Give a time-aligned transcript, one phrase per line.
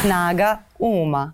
[0.00, 1.32] Snaga uma.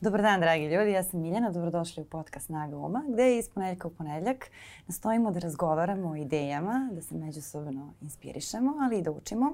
[0.00, 0.90] Dobar dan, dragi ljudi.
[0.90, 1.50] Ja sam Miljana.
[1.50, 4.50] Dobrodošli u podcast Snaga uma, gde iz ponedljaka u ponedljak
[4.86, 9.52] nastojimo da razgovaramo o idejama, da se međusobno inspirišemo, ali i da učimo.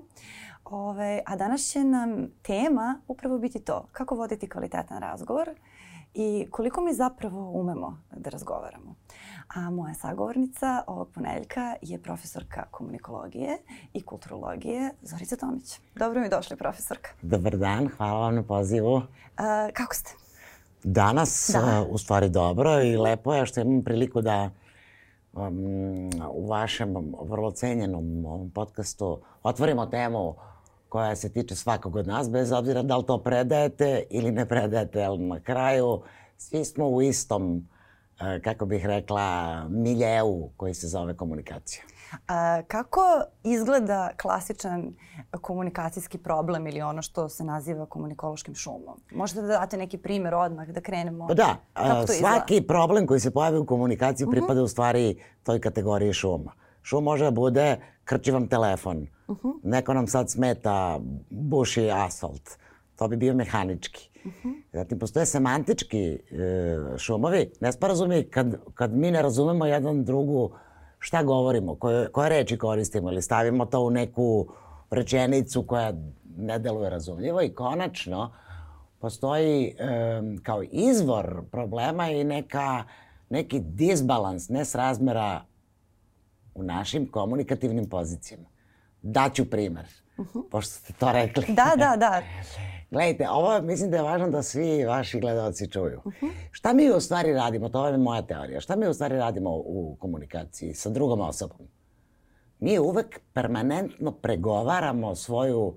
[0.65, 3.87] Ove, a danas će nam tema upravo biti to.
[3.93, 5.51] Kako voditi kvalitetan razgovor
[6.21, 8.95] i koliko mi zapravo umemo da razgovaramo.
[9.55, 13.59] A moja sagovornica ovog ponedeljka je profesorka komunikologije
[13.93, 15.81] i kulturologije Zorica Tomić.
[15.95, 17.11] Dobro mi došli, profesorka.
[17.23, 19.03] Dobar dan, hvala vam na pozivu.
[19.37, 20.11] A, kako ste?
[20.85, 21.87] Danas, da.
[21.91, 24.51] u stvari dobro i lepo je što imam priliku da
[25.33, 30.35] um, u vašem vrlo cenjenom ovom podcastu otvorimo temu
[30.89, 35.05] koja se tiče svakog od nas, bez obzira da li to predajete ili ne predajete,
[35.05, 36.03] ali na kraju
[36.37, 41.83] svi smo u istom, uh, kako bih rekla, miljeu koji se zove komunikacija.
[42.29, 43.01] A, kako
[43.45, 44.95] izgleda klasičan
[45.41, 49.01] komunikacijski problem ili ono što se naziva komunikološkim šumom?
[49.11, 51.27] Možete da date neki primer odmah da krenemo?
[51.27, 52.67] Pa da, a, svaki izgleda?
[52.67, 54.37] problem koji se pojavi u komunikaciji uh mhm.
[54.37, 54.41] -huh.
[54.41, 56.53] pripada u stvari toj kategoriji šuma.
[56.83, 59.49] Šum može da bude krči vam telefon, uh mhm.
[59.49, 59.61] -huh.
[59.63, 62.51] neko nam sad smeta buši asfalt,
[62.97, 64.11] to bi bio mehanički.
[64.25, 64.49] Uh mhm.
[64.49, 64.63] -huh.
[64.73, 66.19] Zatim postoje semantički e,
[66.99, 70.51] šumovi, nesporazumi kad, kad mi ne razumemo jedan drugu
[70.99, 74.49] šta govorimo, koje, koje reči koristimo ili stavimo to u neku
[74.91, 75.93] rečenicu koja
[76.37, 78.33] ne deluje razumljivo i konačno
[78.99, 79.75] postoji e,
[80.43, 82.85] kao izvor problema i neka,
[83.31, 85.45] neki disbalans, nesrazmera
[86.55, 88.49] u našim komunikativnim pozicijama.
[89.03, 89.85] Daću primer,
[90.17, 90.39] uh mhm.
[90.39, 90.51] -huh.
[90.51, 91.45] pošto ste to rekli.
[91.49, 92.23] Da, da, da.
[92.91, 96.01] Gledajte, ovo mislim da je važno da svi vaši gledalci čuju.
[96.05, 96.31] Uh -huh.
[96.51, 99.97] Šta mi u stvari radimo, to je moja teorija, šta mi u stvari radimo u
[100.01, 101.69] komunikaciji sa drugom osobom?
[102.61, 105.75] Mi uvek permanentno pregovaramo svoju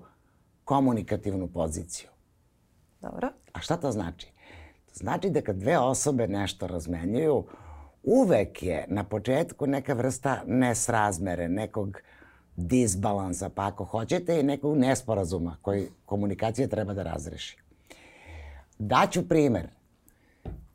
[0.64, 2.08] komunikativnu poziciju.
[3.00, 3.28] Dobro.
[3.52, 4.32] A šta to znači?
[4.86, 7.44] To znači da kad dve osobe nešto razmenjuju,
[8.02, 11.98] uvek je na početku neka vrsta nesrazmere, nekog
[12.56, 17.56] disbalansa, pa ako hoćete i nekog nesporazuma koji komunikacija treba da razreši.
[18.78, 19.68] Daću primer.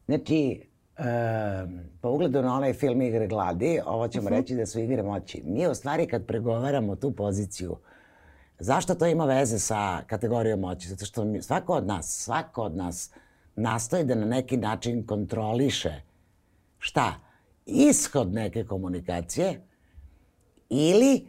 [0.06, 0.68] Znači,
[0.98, 1.04] e,
[2.02, 4.36] po ugledu na onaj film Igre gladi, ovo ćemo uh mhm.
[4.36, 4.40] -huh.
[4.40, 5.42] reći da su igre moći.
[5.46, 7.78] Mi u stvari kad pregovaramo tu poziciju,
[8.60, 10.90] zašto to ima veze sa kategorijom moći?
[10.90, 13.12] Zato što mi, svako od nas, svako od nas
[13.56, 16.02] nastoji da na neki način kontroliše
[16.80, 17.14] šta?
[17.66, 19.62] Ishod neke komunikacije
[20.70, 21.28] ili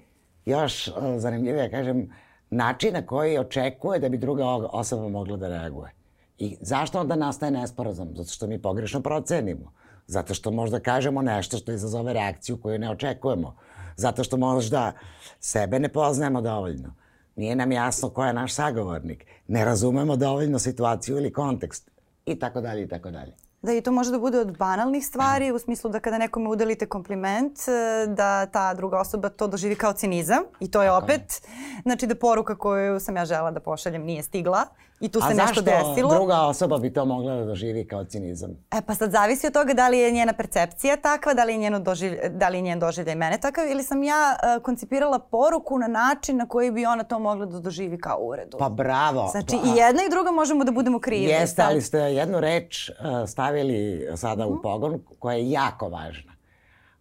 [0.48, 2.12] još zanimljivije, kažem,
[2.50, 5.90] način na koji očekuje da bi druga osoba mogla da reaguje.
[6.38, 8.08] I zašto onda nastaje nesporazum?
[8.16, 9.72] Zato što mi pogrešno procenimo.
[10.06, 13.56] Zato što možda kažemo nešto što izazove reakciju koju ne očekujemo.
[13.96, 14.92] Zato što možda
[15.40, 16.94] sebe ne poznajemo dovoljno.
[17.36, 19.26] Nije nam jasno ko je naš sagovornik.
[19.48, 21.90] Ne razumemo dovoljno situaciju ili kontekst.
[22.26, 23.32] I tako dalje, i tako dalje.
[23.62, 26.86] Da i to može da bude od banalnih stvari, u smislu da kada nekome udelite
[26.86, 30.92] kompliment, e, da ta druga osoba to doživi kao cinizam i to je.
[30.92, 31.42] opet,
[31.82, 34.66] znači da poruka koju sam ja žela da pošaljem nije stigla
[35.00, 35.90] i tu se nešto desilo.
[35.90, 38.50] A zašto druga osoba bi to mogla da doživi kao cinizam?
[38.70, 41.58] E pa sad zavisi od toga da li je njena percepcija takva, da li je,
[41.58, 45.78] njeno doživlj, da li je njen doživljaj mene takav ili sam ja uh, koncipirala poruku
[45.78, 48.58] na način na koji bi ona to mogla da doživi kao uredu.
[48.58, 49.28] Pa bravo.
[49.32, 51.24] Znači pa, i jedna i druga možemo da budemo krivi.
[51.24, 52.94] Jeste, ali ste jednu reč uh,
[53.28, 54.52] stavili sada uh -huh.
[54.52, 54.62] u mhm.
[54.62, 56.32] pogon koja je jako važna.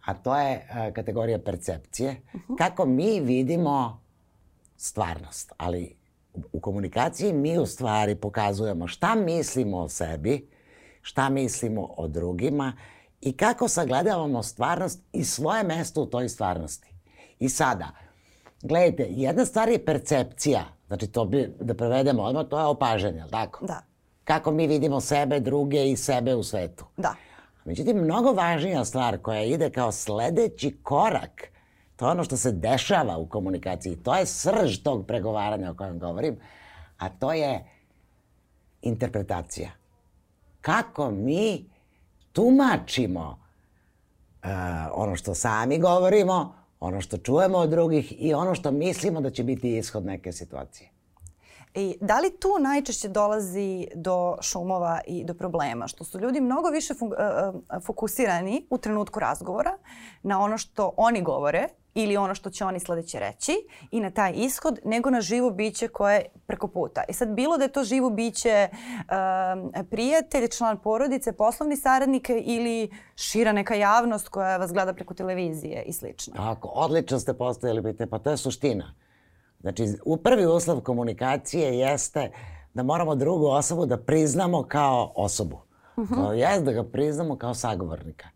[0.06, 2.22] A to je uh, kategorija percepcije.
[2.34, 2.58] Uh -huh.
[2.58, 4.02] Kako mi vidimo
[4.78, 5.98] stvarnost, ali
[6.52, 10.50] u komunikaciji mi u stvari pokazujemo šta mislimo o sebi,
[11.02, 12.74] šta mislimo o drugima
[13.22, 16.94] i kako sagledavamo stvarnost i svoje mesto u toj stvarnosti.
[17.40, 17.88] I sada,
[18.62, 23.32] gledajte, jedna stvar je percepcija, znači to bi, da prevedemo odmah, to je opažanje, ali
[23.32, 23.66] tako?
[23.66, 23.82] Da.
[24.24, 26.86] Kako mi vidimo sebe, druge i sebe u svetu.
[26.98, 27.16] Da.
[27.66, 31.57] Međutim, mnogo važnija stvar koja ide kao sledeći korak
[31.98, 33.96] To je ono što se dešava u komunikaciji.
[33.96, 36.40] To je srž tog pregovaranja o kojem govorim,
[36.98, 37.66] a to je
[38.82, 39.70] interpretacija.
[40.62, 41.70] Kako mi
[42.32, 43.40] tumačimo
[44.44, 44.50] uh,
[44.94, 49.44] ono što sami govorimo, ono što čujemo od drugih i ono što mislimo da će
[49.44, 50.90] biti ishod neke situacije.
[51.74, 55.88] I da li tu najčešće dolazi do šumova i do problema?
[55.88, 56.94] Što su ljudi mnogo više
[57.86, 59.78] fokusirani u trenutku razgovora
[60.24, 61.68] na ono što oni govore
[61.98, 63.52] ili ono što će oni sledeće reći
[63.92, 67.04] i na taj ishod, nego na živo biće koje je preko puta.
[67.10, 72.90] I sad bilo da je to živo biće um, prijatelj, član porodice, poslovni saradnik ili
[73.16, 76.34] šira neka javnost koja vas gleda preko televizije i slično.
[76.36, 78.94] Tako, odlično ste postavili pitanje, pa to je suština.
[79.62, 82.32] Znači, u prvi uslov komunikacije jeste
[82.74, 85.56] da moramo drugu osobu da priznamo kao osobu.
[85.96, 86.16] Uh -huh.
[86.16, 88.28] To je da ga priznamo kao sagovornika.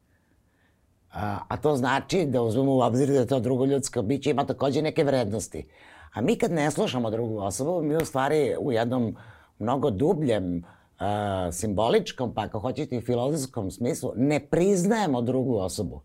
[1.14, 4.82] A, a to znači da uzmemo u obzir da to drugo ljudsko biće ima takođe
[4.82, 5.68] neke vrednosti.
[6.14, 9.16] A mi kad ne slušamo drugu osobu, mi u stvari u jednom
[9.60, 16.02] mnogo dubljem uh, simboličkom, pa ako hoćete i filozofskom smislu, ne priznajemo drugu osobu.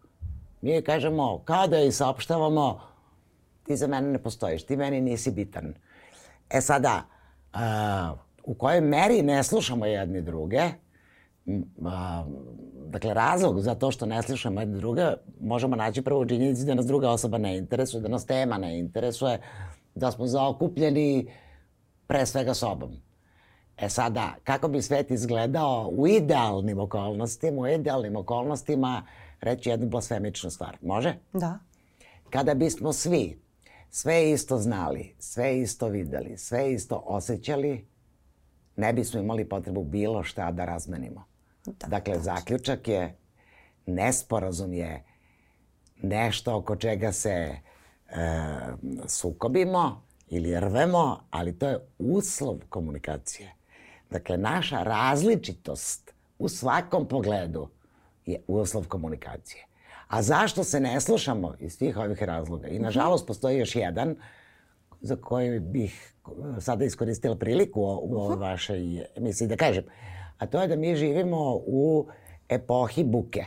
[0.60, 2.80] Mi kažemo, kao da joj saopštavamo,
[3.62, 5.74] ti za mene ne postojiš, ti meni nisi bitan.
[6.50, 7.02] E sada,
[7.54, 10.62] uh, u kojoj meri ne slušamo jedni druge,
[11.84, 12.24] a,
[12.96, 15.02] dakle, razlog za to što ne slušamo jedne druge
[15.40, 18.78] možemo naći prvo u činjenici da nas druga osoba ne interesuje, da nas tema ne
[18.78, 19.40] interesuje,
[19.94, 21.30] da smo zaokupljeni
[22.06, 22.96] pre svega sobom.
[23.76, 29.02] E sada, kako bi svet izgledao u idealnim okolnostima, u idealnim okolnostima
[29.40, 30.76] reći jednu blasfemičnu stvar.
[30.82, 31.14] Može?
[31.32, 31.58] Da.
[32.30, 33.40] Kada bismo svi
[33.90, 37.86] sve isto znali, sve isto videli, sve isto osjećali,
[38.76, 41.35] ne bismo imali potrebu bilo šta da razmenimo.
[41.66, 42.24] Da, dakle, tačno.
[42.24, 43.16] zaključak je,
[43.86, 45.04] nesporazum je
[46.02, 47.58] nešto oko čega se e,
[49.06, 53.52] sukobimo ili rvemo, ali to je uslov komunikacije.
[54.10, 57.68] Dakle, naša različitost u svakom pogledu
[58.26, 59.66] je uslov komunikacije.
[60.08, 62.68] A zašto se ne slušamo iz svih ovih razloga?
[62.68, 64.16] I nažalost postoji još jedan
[65.00, 66.14] za koji bih
[66.60, 69.84] sada iskoristila priliku u ovoj vašoj emisiji da kažem.
[70.38, 72.06] A to je da mi živimo u
[72.48, 73.44] epohi buke.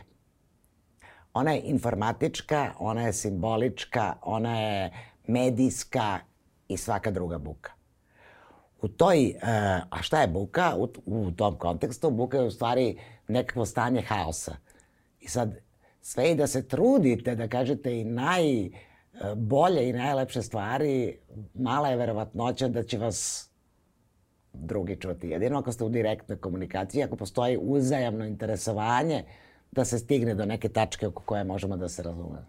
[1.34, 4.92] Ona je informatička, ona je simbolička, ona je
[5.28, 6.20] medijska
[6.68, 7.72] i svaka druga buka.
[8.82, 9.50] U toj, uh,
[9.90, 10.76] a šta je buka?
[11.06, 14.56] U, tom kontekstu buka je u stvari nekakvo stanje haosa.
[15.20, 15.56] I sad,
[16.02, 21.18] sve i da se trudite da kažete i najbolje i najlepše stvari,
[21.54, 23.49] mala je verovatnoća da će vas
[24.54, 25.30] drugi čuti.
[25.30, 29.24] Jedino ako ste u direktnoj komunikaciji, ako postoji uzajamno interesovanje
[29.72, 32.46] da se stigne do neke tačke oko koje možemo da se razumemo.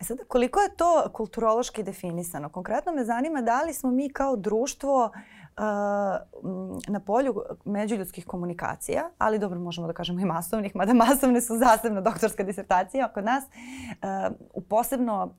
[0.00, 2.48] E sada, koliko je to kulturološki definisano?
[2.48, 5.12] Konkretno me zanima da li smo mi kao društvo
[6.88, 7.34] na polju
[7.64, 13.08] međuljudskih komunikacija, ali dobro možemo da kažemo i masovnih, mada masovne su zasebna doktorska disertacija
[13.08, 13.44] kod nas,
[14.54, 15.34] u posebno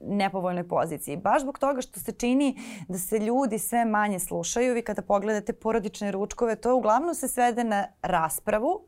[0.00, 1.16] nepovoljnoj poziciji.
[1.16, 2.58] Baš zbog toga što se čini
[2.88, 4.74] da se ljudi sve manje slušaju.
[4.74, 8.80] Vi kada pogledate porodične ručkove, to uglavnom se svede na raspravu,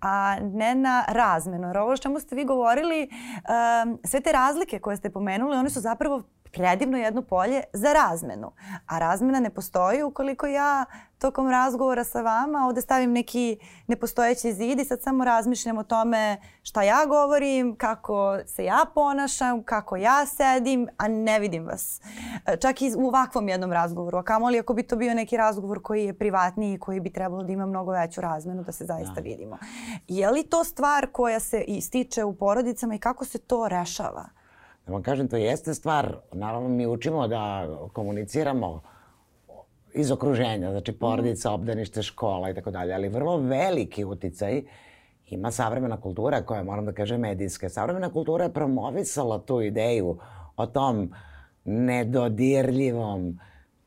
[0.00, 1.66] a ne na razmenu.
[1.66, 3.10] Jer ovo čemu ste vi govorili,
[4.04, 6.22] sve te razlike koje ste pomenuli, one su zapravo
[6.52, 8.52] predivno jedno polje za razmenu.
[8.86, 10.84] A razmena ne postoji ukoliko ja
[11.18, 16.36] tokom razgovora sa vama ovde stavim neki nepostojeći zid i sad samo razmišljam o tome
[16.62, 22.00] šta ja govorim, kako se ja ponašam, kako ja sedim, a ne vidim vas.
[22.60, 24.18] Čak i u ovakvom jednom razgovoru.
[24.18, 27.42] A kamoli ako bi to bio neki razgovor koji je privatniji i koji bi trebalo
[27.42, 29.20] da ima mnogo veću razmenu da se zaista da.
[29.20, 29.58] vidimo.
[30.08, 34.24] Je li to stvar koja se ističe u porodicama i kako se to rešava?
[34.86, 38.82] Da vam kažem, to jeste stvar, naravno mi učimo da komuniciramo
[39.94, 44.62] iz okruženja, znači porodica, obdanište, škola i tako dalje, ali vrlo veliki uticaj
[45.26, 47.68] ima savremena kultura koja, moram da kažem, medijska.
[47.68, 50.18] Savremena kultura je promovisala tu ideju
[50.56, 51.12] o tom
[51.64, 53.38] nedodirljivom,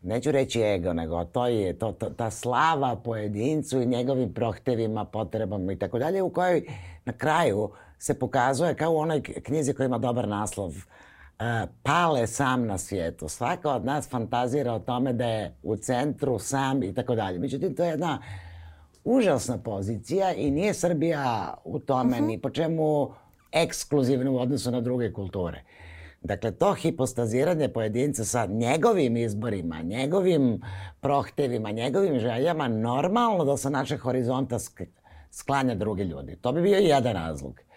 [0.02, 5.72] neću reći ego, nego to je to, to, ta slava pojedincu i njegovim prohtevima, potrebama
[5.72, 6.66] i tako dalje, u kojoj
[7.06, 12.28] na kraju uh, se pokazuje kao u onoj knjizi koja ima dobar naslov uh, Pale
[12.28, 13.30] sam na svijetu.
[13.30, 17.40] Svaka od nas fantazira o tome da je u centru sam i tako dalje.
[17.40, 18.22] Međutim, to je jedna
[19.04, 22.28] užasna pozicija i nije Srbija u tome uh -huh.
[22.28, 23.12] ni po čemu
[23.52, 25.64] ekskluzivno u odnosu na druge kulture.
[26.22, 30.62] Dakle, to hipostaziranje pojedinca sa njegovim izborima, njegovim
[31.02, 34.58] prohtevima, njegovim željama, normalno da sa našeg horizonta
[35.32, 36.36] sklanja druge ljudi.
[36.36, 37.69] To bi bio jedan razlog.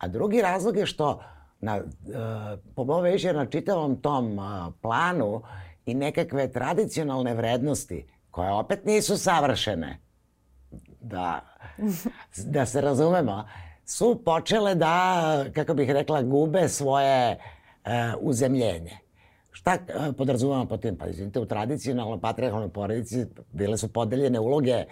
[0.00, 1.20] A drugi razlog je što
[1.60, 1.80] na,
[2.76, 4.44] mojom veće na čitavom tom uh,
[4.82, 5.42] planu
[5.86, 9.98] i nekakve tradicionalne vrednosti koje opet nisu savršene,
[11.00, 11.40] da,
[12.54, 13.44] da se razumemo,
[13.84, 17.90] su počele da, kako bih rekla, gube svoje uh,
[18.20, 18.98] uzemljenje.
[19.52, 20.96] Šta uh, podrazumemo po tim?
[20.96, 24.84] Pa izvinite, u tradicionalnoj patriarchalnoj porodici bile su podeljene uloge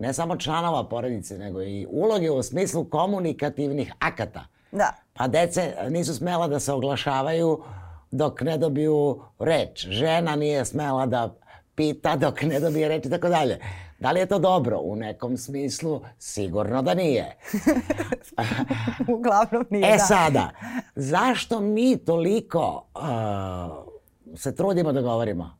[0.00, 4.44] ne samo članova porodice, nego i uloge u smislu komunikativnih akata.
[4.72, 4.94] Da.
[5.12, 7.62] Pa dece nisu smela da se oglašavaju
[8.10, 9.86] dok ne dobiju reč.
[9.88, 11.34] Žena nije smela da
[11.74, 13.58] pita dok ne dobije reč i tako dalje.
[13.98, 14.78] Da li je to dobro?
[14.78, 17.36] U nekom smislu sigurno da nije.
[19.16, 19.98] Uglavnom nije, e da.
[19.98, 20.50] sada,
[20.94, 25.58] zašto mi toliko uh, se trudimo da govorimo?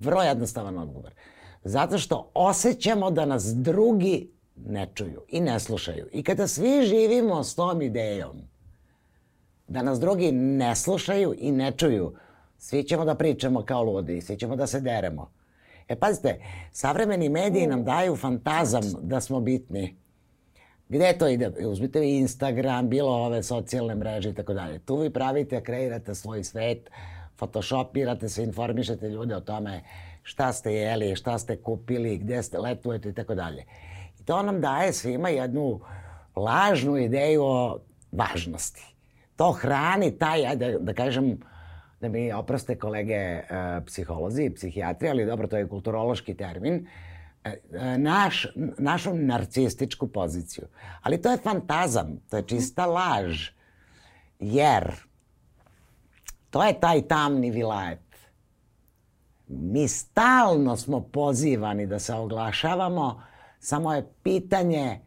[0.00, 1.12] Vrlo jednostavan odgovor.
[1.68, 4.30] Zato što osjećamo da nas drugi
[4.66, 6.08] ne čuju i ne slušaju.
[6.12, 8.36] I kada svi živimo s tom idejom
[9.68, 12.14] da nas drugi ne slušaju i ne čuju,
[12.58, 15.30] svi ćemo da pričamo kao ludi, svi ćemo da se deremo.
[15.88, 16.40] E pazite,
[16.72, 19.96] savremeni mediji nam daju fantazam da smo bitni.
[20.88, 21.52] Gde to ide?
[21.66, 24.78] Uzmite vi Instagram, bilo ove socijalne mreže i tako dalje.
[24.78, 26.90] Tu vi pravite, kreirate svoj svet,
[27.38, 29.82] photoshopirate se, informišete ljude o tome
[30.26, 33.64] šta ste jeli, šta ste kupili, gde ste letujete i tako dalje.
[34.20, 35.80] I to nam daje svima jednu
[36.36, 37.78] lažnu ideju o
[38.12, 38.94] važnosti.
[39.36, 41.36] To hrani taj, ajde da kažem,
[42.00, 46.86] da mi oproste kolege uh, psiholozi i psihijatri, ali dobro, to je kulturološki termin,
[47.44, 47.52] uh,
[47.98, 48.46] naš,
[48.78, 50.66] našu narcističku poziciju.
[51.02, 53.50] Ali to je fantazam, to je čista laž,
[54.40, 54.90] jer
[56.50, 58.05] to je taj tamni vilajet.
[59.48, 63.22] Mi stalno smo pozivani da se oglašavamo,
[63.58, 65.00] samo je pitanje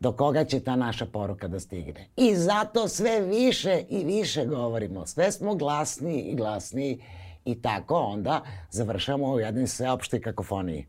[0.00, 2.08] do koga će ta naša poruka da stigne.
[2.16, 5.06] I zato sve više i više govorimo.
[5.06, 7.02] Sve smo glasniji i glasniji
[7.44, 10.86] i tako onda završamo u jednoj sveopštoj kakofoniji.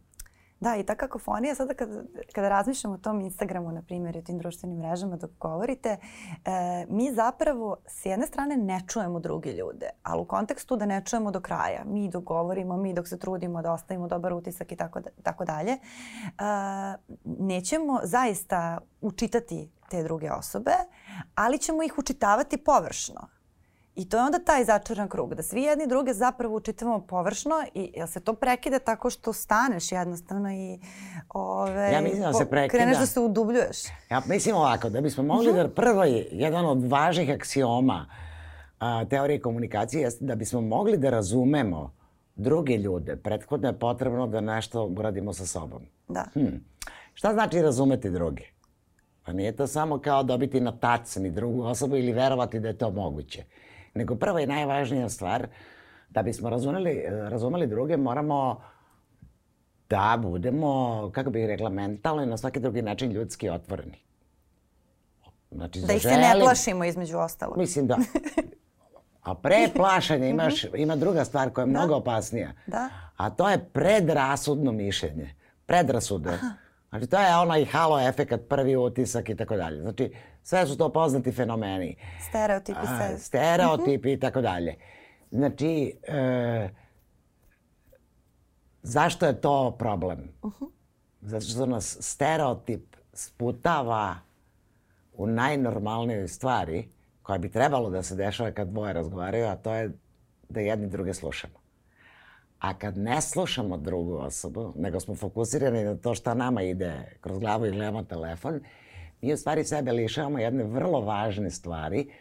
[0.60, 2.04] Da, i ta kakofonija, sada kada,
[2.36, 6.86] kada razmišljamo o tom Instagramu, na primjer, i o tim društvenim mrežama dok govorite, e,
[6.90, 11.32] mi zapravo s jedne strane ne čujemo druge ljude, ali u kontekstu da ne čujemo
[11.32, 11.84] do kraja.
[11.86, 15.46] Mi dok govorimo, mi dok se trudimo da ostavimo dobar utisak i tako, da, tako
[15.46, 15.80] dalje, e,
[17.24, 20.74] nećemo zaista učitati te druge osobe,
[21.36, 23.39] ali ćemo ih učitavati površno.
[24.00, 27.92] I to je onda taj začaran krug, da svi jedni druge zapravo učitavamo površno i
[27.96, 30.80] jel se to prekida tako što staneš jednostavno i
[31.30, 32.78] ove, ja mislim da se prekida.
[32.78, 33.78] kreneš da se udubljuješ?
[34.10, 35.64] Ja mislim ovako, da bismo mogli uh -huh.
[35.64, 38.06] da prvo jedan od važnih aksioma
[38.80, 41.94] a, teorije komunikacije jeste da bismo mogli da razumemo
[42.36, 45.82] druge ljude, prethodno je potrebno da nešto uradimo sa sobom.
[46.08, 46.26] Da.
[46.34, 46.56] Hm.
[47.14, 48.44] Šta znači razumeti druge?
[49.26, 52.92] Pa nije to samo kao dobiti na tacni drugu osobu ili verovati da je to
[52.92, 53.44] moguće
[53.94, 55.48] nego prva i najvažnija stvar,
[56.10, 58.62] da bismo razumeli, razumeli druge, moramo
[59.90, 63.98] da budemo, kako bih rekla, mentalno i na svaki drugi način ljudski otvoreni.
[65.52, 67.58] Znači, da ih se ne plašimo između ostalog.
[67.58, 67.98] Mislim da.
[69.22, 70.76] A pre plašanja imaš, mhm.
[70.76, 71.80] ima druga stvar koja je da.
[71.80, 72.54] mnogo opasnija.
[72.68, 72.90] Da.
[73.18, 75.36] A to je predrasudno mišljenje.
[75.66, 76.30] Predrasude.
[76.30, 76.48] Aha.
[76.90, 79.82] Znači, to je onaj halo efekat, prvi utisak i tako dalje.
[79.82, 81.96] Znači, sve su to poznati fenomeni.
[82.30, 83.18] Stereotipi sve.
[83.18, 84.76] Stereotipi i tako dalje.
[85.32, 86.70] Znači, e,
[88.82, 90.20] zašto je to problem?
[90.42, 90.70] Uh -huh.
[91.22, 94.16] Zato što nas stereotip sputava
[95.14, 96.90] u najnormalnijoj stvari
[97.22, 99.92] koja bi trebalo da se dešava kad dvoje razgovaraju, a to je
[100.50, 101.59] da jedni druge slušamo.
[102.60, 107.40] A kad ne slušamo drugu osobu, nego smo fokusirani na to šta nama ide kroz
[107.40, 108.60] glavu i gledamo telefon,
[109.22, 112.12] mi u stvari sebe lišavamo jedne vrlo važne stvari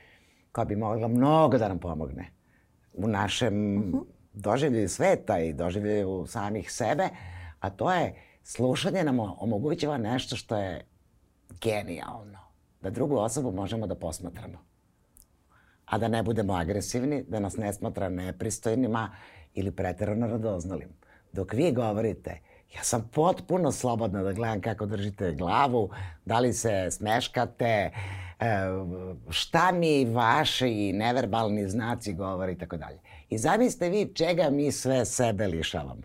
[0.52, 2.30] koja bi mogla mnogo da nam pomogne
[2.92, 3.85] u našem uh.
[3.85, 4.04] -huh.
[4.33, 7.09] doživlju sveta i doživlju samih sebe,
[7.61, 10.85] a to je slušanje nam omogućava nešto što je
[11.61, 12.38] genijalno.
[12.83, 14.59] Da drugu osobu možemo da posmatramo.
[15.85, 19.11] A da ne budemo agresivni, da nas ne smatra nepristojnima
[19.59, 20.88] ili preterano radoznalim.
[21.33, 22.41] Dok vi govorite,
[22.77, 25.91] ja sam potpuno slobodna da gledam kako držite glavu,
[26.25, 27.93] da li se smeškate, e,
[29.31, 32.99] šta mi vaši neverbalni znaci govore i tako dalje.
[33.31, 36.03] I zamislite vi čega mi sve sebe lišavamo.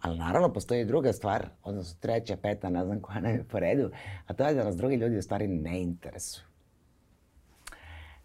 [0.00, 3.90] Ali naravno postoji druga stvar, odnosno treća, peta, ne znam koja nam je po redu,
[4.26, 6.55] a to je da nas drugi ljudi u stvari ne interesuju.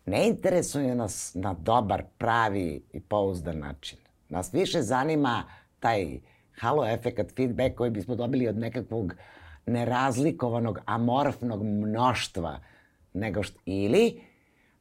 [0.05, 3.99] Ne interesuje nas na dobar, pravi i pouzdan način.
[4.29, 5.43] Nas više zanima
[5.79, 6.19] taj
[6.59, 9.13] halo efekat, feedback koji bismo dobili od nekakvog
[9.65, 12.59] nerazlikovanog, amorfnog mnoštva.
[13.13, 14.21] Nego što, ili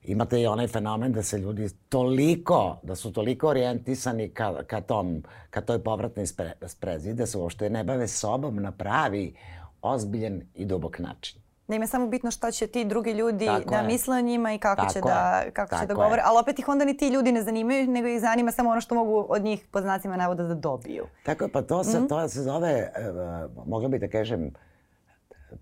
[0.03, 5.23] imate i onaj fenomen da se ljudi toliko, da su toliko orijentisani ka, ka, tom,
[5.51, 9.35] ka toj povratnoj spre, sprezi, da se uopšte ne bave sobom na pravi,
[9.83, 13.71] ozbiljen i dubok način da im je samo bitno šta će ti drugi ljudi Tako
[13.71, 13.87] da je.
[13.87, 16.59] misle o njima i kako Tako će da kako Tako će da govore, ali opet
[16.59, 19.43] ih onda ni ti ljudi ne zanimaju, nego ih zanima samo ono što mogu od
[19.43, 21.07] njih pod znacima navoda da dobiju.
[21.25, 22.09] Tako je, pa to se, mm -hmm.
[22.09, 22.93] to se zove,
[23.55, 24.51] uh, mogla bih da kažem,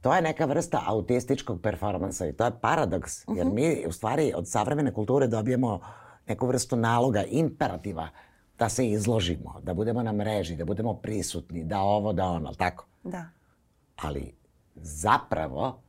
[0.00, 3.54] to je neka vrsta autističkog performansa i to je paradoks, jer mm -hmm.
[3.54, 5.80] mi u stvari od savremene kulture dobijemo
[6.26, 8.08] neku vrstu naloga, imperativa
[8.58, 12.86] da se izložimo, da budemo na mreži, da budemo prisutni, da ovo, da ono, tako?
[13.04, 13.24] Da.
[13.96, 14.34] Ali
[14.74, 15.82] zapravo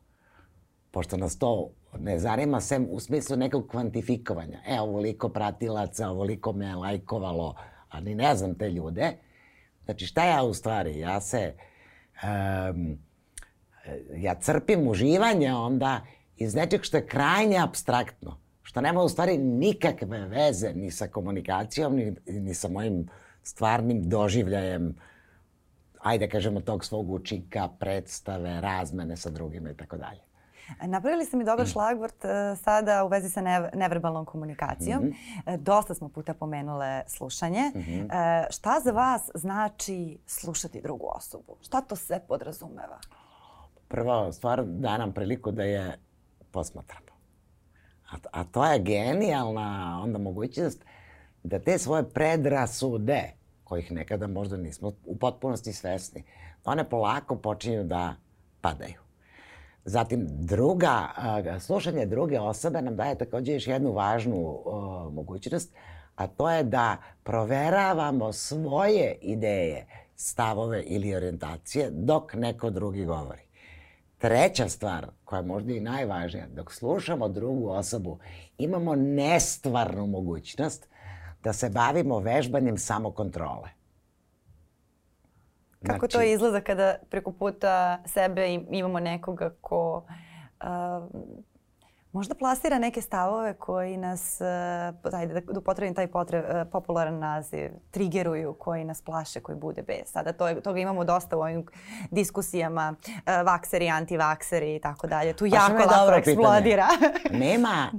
[0.91, 1.69] pošto nas to
[1.99, 4.59] ne zanima sem u smislu nekog kvantifikovanja.
[4.67, 7.55] E, ovoliko pratilaca, ovoliko me lajkovalo,
[7.89, 9.11] ali ne znam te ljude.
[9.85, 10.99] Znači, šta ja u stvari?
[10.99, 11.53] Ja se...
[12.23, 12.99] Um,
[14.15, 16.01] ja crpim uživanje onda
[16.37, 21.95] iz nečeg što je krajnje abstraktno, što nema u stvari nikakve veze ni sa komunikacijom,
[21.95, 23.07] ni, ni sa mojim
[23.43, 24.95] stvarnim doživljajem,
[25.99, 30.28] ajde da kažemo, tog svog učinka, predstave, razmene sa drugima i tako dalje.
[30.81, 31.69] Napravili ste mi dobar mm.
[31.69, 33.41] šlagvort e, sada u vezi sa
[33.73, 35.03] neverbalnom komunikacijom.
[35.03, 35.13] Mm
[35.45, 35.57] -hmm.
[35.57, 37.71] Dosta smo puta pomenule slušanje.
[37.75, 38.45] Mm -hmm.
[38.49, 41.57] Šta za vas znači slušati drugu osobu?
[41.61, 42.99] Šta to sve podrazumeva?
[43.87, 45.99] Prva stvar da nam priliku da je
[46.51, 47.09] posmatramo.
[48.11, 50.85] A, a to je genijalna onda mogućnost
[51.43, 53.33] da te svoje predrasude,
[53.63, 56.23] kojih nekada možda nismo u potpunosti svesni,
[56.65, 58.15] one polako počinju da
[58.61, 59.08] padaju.
[59.85, 61.07] Zatim, druga,
[61.59, 65.73] slušanje druge osobe nam daje takođe još jednu važnu uh, mogućnost,
[66.15, 73.41] a to je da proveravamo svoje ideje, stavove ili orijentacije dok neko drugi govori.
[74.17, 78.19] Treća stvar, koja je možda i najvažnija, dok slušamo drugu osobu,
[78.57, 80.87] imamo nestvarnu mogućnost
[81.43, 83.78] da se bavimo vežbanjem samokontrole.
[85.85, 90.05] Kako znači, to izgleda kada preko puta sebe imamo nekoga ko
[90.63, 91.09] uh,
[92.11, 94.41] možda plasira neke stavove koji nas,
[95.03, 99.81] uh, ajde da upotrebim taj potreb, uh, popularan naziv, trigeruju, koji nas plaše, koji bude
[99.81, 100.05] bez.
[100.05, 101.65] Sada to toga imamo dosta u ovim
[102.11, 105.33] diskusijama, uh, vakseri, antivakseri i tako dalje.
[105.33, 106.87] Tu pa jako lako eksplodira.
[107.45, 107.91] nema,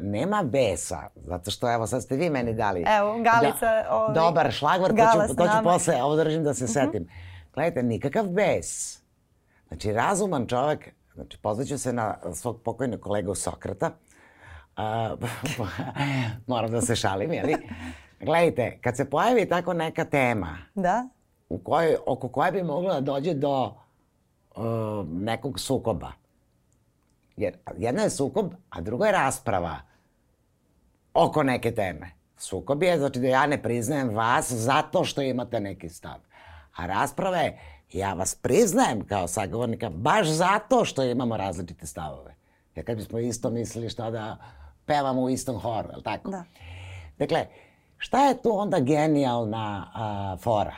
[0.00, 2.84] nema besa, zato što evo sad ste vi meni dali.
[2.98, 3.66] Evo, Galica.
[3.66, 6.78] Da, ovaj, dobar šlagvor, to ću, to ću posle, ovo držim da se uh mhm.
[6.78, 6.84] -huh.
[6.86, 7.08] setim.
[7.54, 8.98] Gledajte, nikakav bes.
[9.68, 13.90] Znači, razuman čovek Znači, pozvaću se na svog pokojnog kolegu Sokrata.
[14.76, 15.28] Uh,
[16.46, 17.56] moram da se šalim, jeli?
[18.20, 21.08] Gledajte, kad se pojavi tako neka tema da?
[21.48, 23.74] u kojoj, oko koje bi moglo da dođe do
[24.56, 24.64] uh,
[25.08, 26.12] nekog sukoba.
[27.36, 29.76] Jer jedna je sukob, a druga je rasprava
[31.14, 32.10] oko neke teme.
[32.36, 36.18] Sukob je znači da ja ne priznajem vas zato što imate neki stav.
[36.76, 37.58] A rasprava je
[37.92, 42.34] ja vas priznajem kao sagovornika baš zato što imamo različite stavove.
[42.74, 44.36] Jer kad bismo isto mislili šta da
[44.86, 46.30] pevamo u istom horu, je li tako?
[46.30, 46.44] Da.
[47.18, 47.46] Dakle,
[47.98, 50.76] šta je tu onda genijalna a, fora?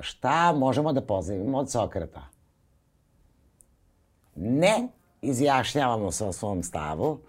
[0.00, 2.22] Šta možemo da pozivimo od Sokrata?
[4.34, 4.88] Ne
[5.22, 7.20] izjašnjavamo se o svom stavu,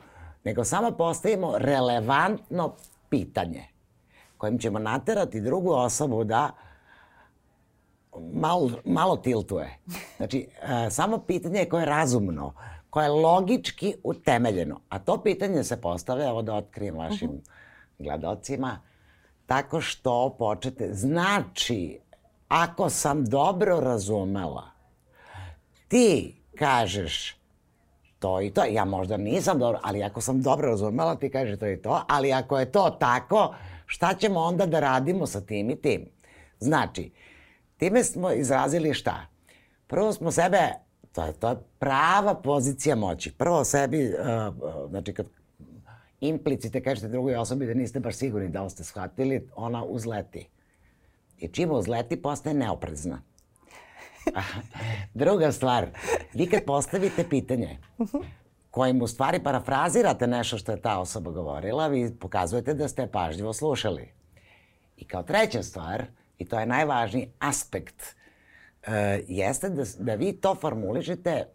[0.44, 2.76] nego samo postavimo relevantno
[3.10, 3.68] pitanje
[4.38, 6.52] kojim ćemo naterati drugu osobu da
[8.34, 9.78] malo, malo tiltuje.
[10.18, 12.54] Znači, e, samo pitanje koje je razumno,
[12.90, 14.80] koje je logički utemeljeno.
[14.90, 17.44] A to pitanje se postavlja, evo da otkrijem vašim uh mhm.
[17.44, 18.04] -huh.
[18.04, 18.80] gledocima,
[19.46, 22.00] tako što počete, znači,
[22.48, 24.64] ako sam dobro razumela,
[25.88, 27.38] ti kažeš
[28.20, 31.68] to i to, ja možda nisam dobro, ali ako sam dobro razumela, ti kažeš to
[31.68, 35.76] i to, ali ako je to tako, šta ćemo onda da radimo sa tim i
[35.76, 36.06] tim?
[36.60, 37.12] Znači,
[37.78, 39.26] Time smo izrazili šta?
[39.88, 40.70] Prvo smo sebe,
[41.12, 43.32] to je, to je prava pozicija moći.
[43.32, 45.26] Prvo sebi, uh, znači kad
[46.22, 50.48] implicite kažete drugoj osobi da niste baš sigurni da li ste shvatili, ona uzleti.
[51.40, 53.22] I čim uzleti, postaje neoprezna.
[55.14, 55.88] Druga stvar,
[56.34, 57.78] vi kad postavite pitanje
[58.72, 63.54] kojim u stvari parafrazirate nešto što je ta osoba govorila, vi pokazujete da ste pažljivo
[63.54, 64.10] slušali.
[64.98, 66.06] I kao treća stvar,
[66.38, 68.16] i to je najvažniji aspekt,
[68.88, 68.94] uh,
[69.28, 71.46] jeste da, da vi to formulišete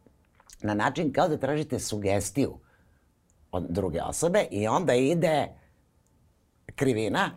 [0.63, 2.59] na način kao da tražite sugestiju
[3.53, 5.49] od druge osobe i onda ide
[6.75, 7.31] krivina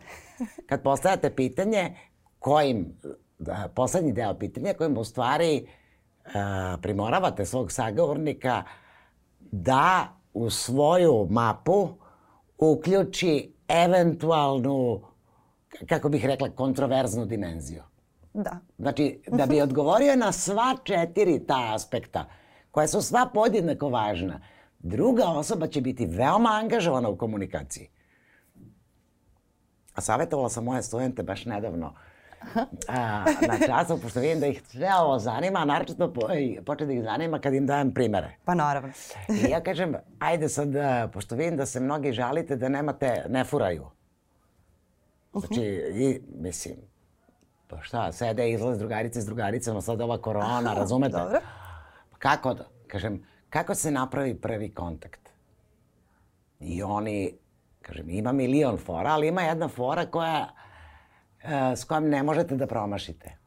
[0.69, 1.95] kad postavljate pitanje
[2.39, 2.97] kojim,
[3.39, 5.67] da, poslednji deo pitanja kojim u stvari
[6.25, 6.31] uh,
[6.81, 8.63] primoravate svog sagovornika
[9.39, 11.89] da u svoju mapu
[12.57, 15.01] uključi eventualnu
[15.89, 17.83] kako bih rekla, kontroverznu dimenziju.
[18.33, 18.59] Da.
[18.77, 22.25] Znači, da bi odgovorio na sva četiri ta aspekta,
[22.71, 24.39] koja su sva podjednako važna,
[24.79, 27.89] druga osoba će biti veoma angažovana u komunikaciji.
[29.93, 31.93] A savjetovala sam moje studente baš nedavno
[32.87, 36.21] a, na času, pošto vidim da ih sve ovo zanima, a naročito po,
[36.65, 38.35] počne da ih zanima kad im dajem primere.
[38.45, 38.89] Pa naravno.
[39.29, 40.67] I ja kažem, ajde sad,
[41.13, 43.94] pošto vidim da se mnogi žalite da nemate, ne furaju.
[45.39, 45.61] Znači,
[45.95, 46.75] i, mislim,
[47.67, 51.17] pa šta, sede izlaz drugarice s drugaricama, sad ova korona, razumete?
[51.17, 51.39] Dobro.
[52.19, 55.29] Kako, da, kažem, kako se napravi prvi kontakt?
[56.59, 57.37] I oni,
[57.81, 60.49] kažem, ima milion fora, ali ima jedna fora koja,
[61.43, 63.37] e, s kojom ne možete da promašite.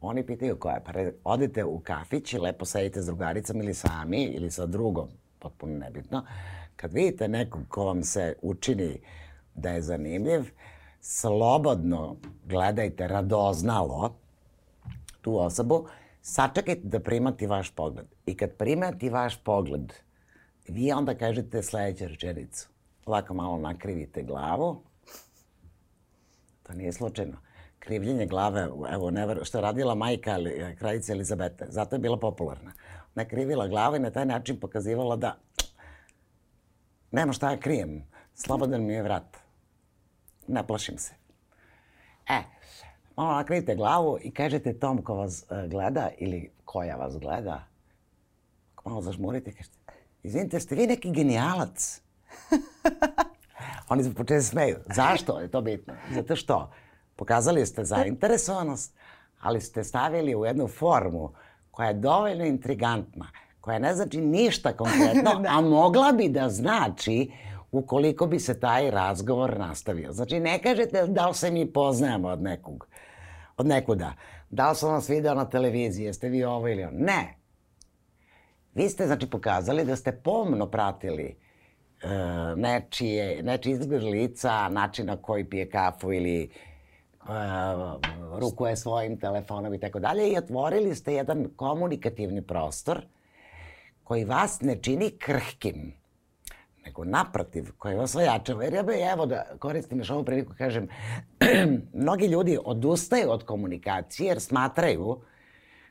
[0.00, 0.92] Oni pitaju koja je, pa
[1.24, 5.08] odete u kafić i lepo sedite s drugaricom ili sami ili sa drugom,
[5.38, 6.24] potpuno nebitno.
[6.76, 9.00] Kad vidite nekog ko vam se učini
[9.54, 10.50] da je zanimljiv,
[11.08, 14.16] slobodno gledajte radoznalo
[15.20, 15.86] tu osobu,
[16.22, 18.06] sačekajte da primati vaš pogled.
[18.26, 19.92] I kad primati vaš pogled,
[20.68, 22.68] vi onda kažete sledeću rečenicu.
[23.04, 24.82] Ovako malo nakrivite glavu.
[26.62, 27.36] To nije slučajno.
[27.78, 30.36] Krivljenje glave, evo, never, što je radila majka
[30.78, 32.72] kraljica Elizabete, zato je bila popularna.
[33.14, 35.36] Ona je krivila glavu i na taj način pokazivala da
[37.10, 39.45] nema šta ja krijem, slobodan mi je vrat.
[40.48, 41.14] Ne plašim se.
[42.28, 42.42] E,
[43.16, 47.64] malo nakrivite glavu i kažete tom ko vas uh, gleda ili koja vas gleda,
[48.84, 49.76] malo zažmurite i kažete,
[50.22, 52.02] izvinite, ste vi neki genijalac?
[53.88, 54.76] Oni se počeli smeju.
[54.94, 55.94] Zašto je to bitno?
[56.14, 56.72] Zato što
[57.16, 58.94] pokazali ste zainteresovanost,
[59.40, 61.32] ali ste stavili u jednu formu
[61.70, 63.30] koja je dovoljno intrigantna,
[63.60, 65.48] koja ne znači ništa konkretno, da.
[65.48, 67.30] a mogla bi da znači
[67.72, 70.12] ukoliko bi se taj razgovor nastavio.
[70.12, 72.86] Znači, ne kažete da li se mi poznajemo od nekog,
[73.56, 74.12] od nekuda.
[74.50, 76.98] Da li sam vas video na televiziji, jeste vi ovo ili ono.
[76.98, 77.34] Ne.
[78.74, 81.24] Vi ste, znači, pokazali da ste pomno pratili
[82.02, 82.08] e,
[82.56, 86.48] nečije, nečije izgled lica, način na koji pije kafu ili e,
[88.38, 93.02] rukuje svojim telefonom i tako dalje i otvorili ste jedan komunikativni prostor
[94.04, 95.92] koji vas ne čini krhkim,
[96.86, 98.64] nego naprotiv, koji vas ojačava.
[98.64, 100.88] Jer ja bih, evo da koristim još ovu priliku, kažem,
[102.02, 105.20] mnogi ljudi odustaju od komunikacije jer smatraju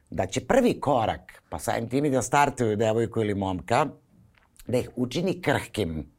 [0.10, 3.86] da će prvi korak, pa samim tim i da startuju devojku ili momka,
[4.68, 6.12] da ih učini krhkim,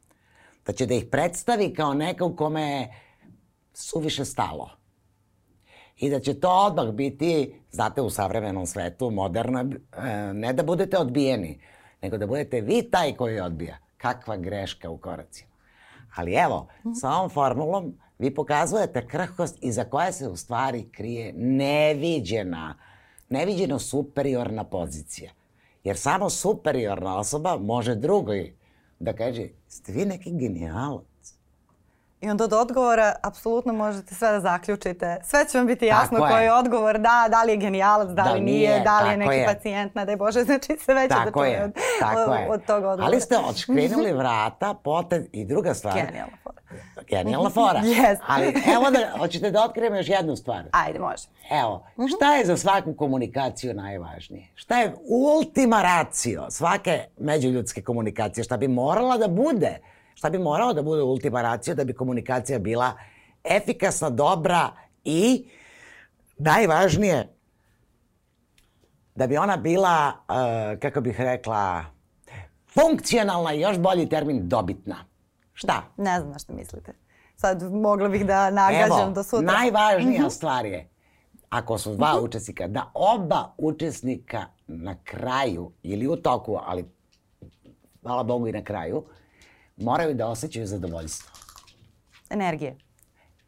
[0.65, 2.93] da će da ih predstavi kao nekog kome je
[3.73, 4.69] suviše stalo.
[5.97, 10.97] I da će to odmah biti, znate, u savremenom svetu, moderno, e, ne da budete
[10.97, 11.61] odbijeni,
[12.01, 13.86] nego da budete vi taj koji odbija.
[13.97, 15.51] Kakva greška u koracima.
[16.15, 16.67] Ali evo,
[17.01, 22.77] sa ovom formulom vi pokazujete krhkost iza koja se u stvari krije neviđena,
[23.29, 25.31] neviđeno superiorna pozicija.
[25.83, 28.55] Jer samo superiorna osoba može drugoj
[28.99, 31.03] da kaže, ste vi neki genijalac.
[32.21, 35.17] I onda od odgovora apsolutno možete sve da zaključite.
[35.23, 38.33] Sve će vam biti jasno koji je odgovor, da, da li je genijalac, da, da
[38.33, 39.45] li nije, nije da li je neki je.
[39.45, 43.05] pacijent, ne daj Bože, znači sve će da čuje od, tako od, od tog odgovora.
[43.05, 45.93] Ali ste odškrinuli vrata, potez i druga stvar.
[45.95, 46.61] Genijalna fora.
[47.07, 47.79] Genijalna fora.
[48.01, 48.17] yes.
[48.27, 50.63] Ali evo da, hoćete da otkrijemo još jednu stvar.
[50.71, 51.23] Ajde, može.
[51.51, 52.07] Evo, mhm.
[52.15, 54.47] šta je za svaku komunikaciju najvažnije?
[54.55, 58.43] Šta je ultima ratio svake međuljudske komunikacije?
[58.43, 59.79] Šta bi morala da bude?
[60.17, 62.93] Šta bi morao da bude ultima ratio da bi komunikacija bila
[63.43, 64.71] efikasna, dobra
[65.03, 65.49] i
[66.37, 67.27] najvažnije
[69.15, 71.85] da bi ona bila, uh, kako bih rekla,
[72.73, 74.95] funkcionalna i još bolji termin dobitna.
[75.53, 75.83] Šta?
[75.97, 76.93] Ne znam na što mislite.
[77.35, 79.53] Sad mogla bih da nagađam Evo, do sutra.
[79.53, 80.29] najvažnija mm -hmm.
[80.29, 80.89] stvar je,
[81.49, 82.25] ako su dva -hmm.
[82.25, 86.85] učesnika, da oba učesnika na kraju ili u toku, ali
[88.01, 89.03] hvala Bogu i na kraju,
[89.77, 91.31] moraju da osjećaju zadovoljstvo.
[92.29, 92.77] Energije.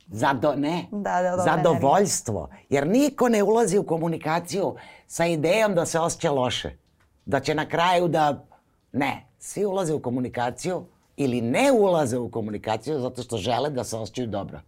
[0.08, 2.48] Zado, ne, da, da, zadovoljstvo.
[2.52, 2.65] Energije.
[2.70, 4.76] Jer niko ne ulazi u komunikaciju
[5.08, 6.78] sa idejom da se osjeća loše.
[7.26, 8.46] Da će na kraju da...
[8.92, 10.86] Ne, svi ulaze u komunikaciju
[11.18, 14.62] ili ne ulaze u komunikaciju zato što žele da se osjećaju dobro.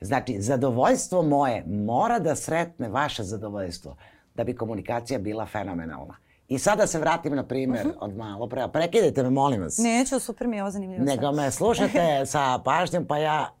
[0.00, 3.96] Znači, zadovoljstvo moje mora da sretne vaše zadovoljstvo
[4.34, 6.16] da bi komunikacija bila fenomenalna.
[6.48, 7.98] I sada se vratim na primjer uh mhm.
[7.98, 8.04] -huh.
[8.04, 8.68] od malo pre.
[8.72, 9.78] Prekidajte me, molim vas.
[9.78, 11.04] Neću, super mi je ovo zanimljivo.
[11.04, 13.54] Nego me slušate sa pažnjom, pa ja...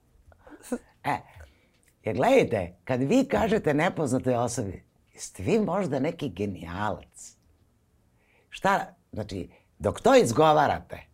[1.04, 1.16] E,
[2.04, 7.36] jer gledajte, kad vi kažete nepoznatoj osobi, jeste vi možda neki genijalac?
[8.48, 11.07] Šta, znači, dok to izgovarate,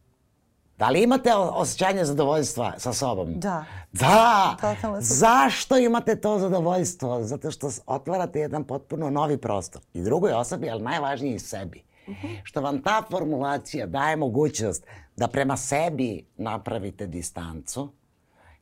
[0.79, 3.41] Da li imate osjećanje zadovoljstva sa sobom?
[3.41, 3.65] Da.
[3.93, 4.57] Da!
[4.61, 7.23] Totalno Zašto imate to zadovoljstvo?
[7.23, 9.83] Zato što otvarate jedan potpuno novi prostor.
[9.95, 11.83] I drugoj osobi, ali najvažnije i sebi.
[12.07, 12.27] Uh mhm.
[12.27, 12.41] -huh.
[12.43, 17.93] Što vam ta formulacija daje mogućnost da prema sebi napravite distancu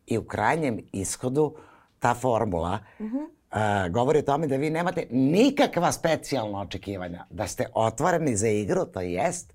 [0.06, 1.54] i u krajnjem ishodu
[1.98, 3.86] ta formula uh -huh.
[3.86, 7.26] uh, govori o tome da vi nemate nikakva specijalna očekivanja.
[7.30, 9.52] Da ste otvoreni za igru, to jest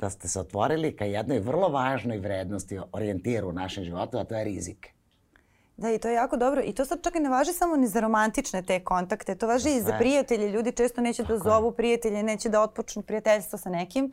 [0.00, 4.34] da ste se otvorili ka jednoj vrlo važnoj vrednosti, orijentiru u našem životu, a to
[4.34, 4.88] je rizik.
[5.78, 6.62] Da, i to je jako dobro.
[6.64, 9.34] I to sad čak i ne važi samo ni za romantične te kontakte.
[9.34, 10.48] To važi i za prijatelje.
[10.50, 14.12] Ljudi često neće da zovu prijatelje, neće da otpočnu prijateljstvo sa nekim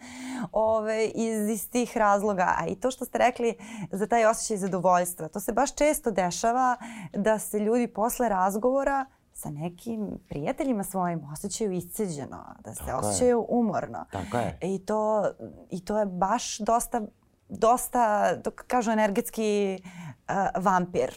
[0.51, 2.55] ove, iz istih razloga.
[2.59, 3.55] A i to što ste rekli
[3.91, 6.77] za taj osjećaj zadovoljstva, to se baš često dešava
[7.13, 9.05] da se ljudi posle razgovora
[9.45, 13.45] sa nekim prijateljima svojim osjećaju isceđeno, da se Tako osjećaju je.
[13.49, 14.05] umorno.
[14.11, 14.57] Tako je.
[14.61, 15.25] I to,
[15.69, 17.01] I to je baš dosta,
[17.49, 21.09] dosta, dok kažu energetski uh, vampir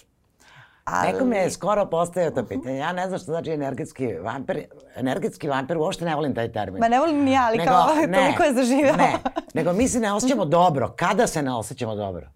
[0.85, 1.13] Ali...
[1.13, 2.77] Neko me je skoro postavio to pitanje.
[2.77, 4.65] Ja ne znam što znači energetski vampir.
[4.97, 6.81] Energetski vampir, uopšte ne volim taj termin.
[6.81, 8.97] Ma ne volim ni ja, ali nego, kao ne, toliko je zaživao.
[8.97, 9.13] Ne,
[9.55, 10.95] nego mi se ne osjećamo dobro.
[10.97, 12.31] Kada se ne osjećamo dobro?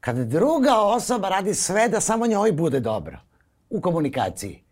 [0.00, 3.18] Kad druga osoba radi sve da samo njoj bude dobro.
[3.70, 4.69] U komunikaciji.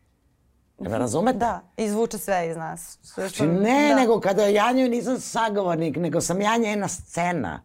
[0.78, 1.38] Ne me razumete?
[1.38, 2.98] Da, izvuče sve iz nas.
[3.02, 3.44] Sve što...
[3.44, 3.94] Znači, ne, da.
[4.00, 7.62] nego kada ja njoj nisam sagovornik, nego sam ja njena scena.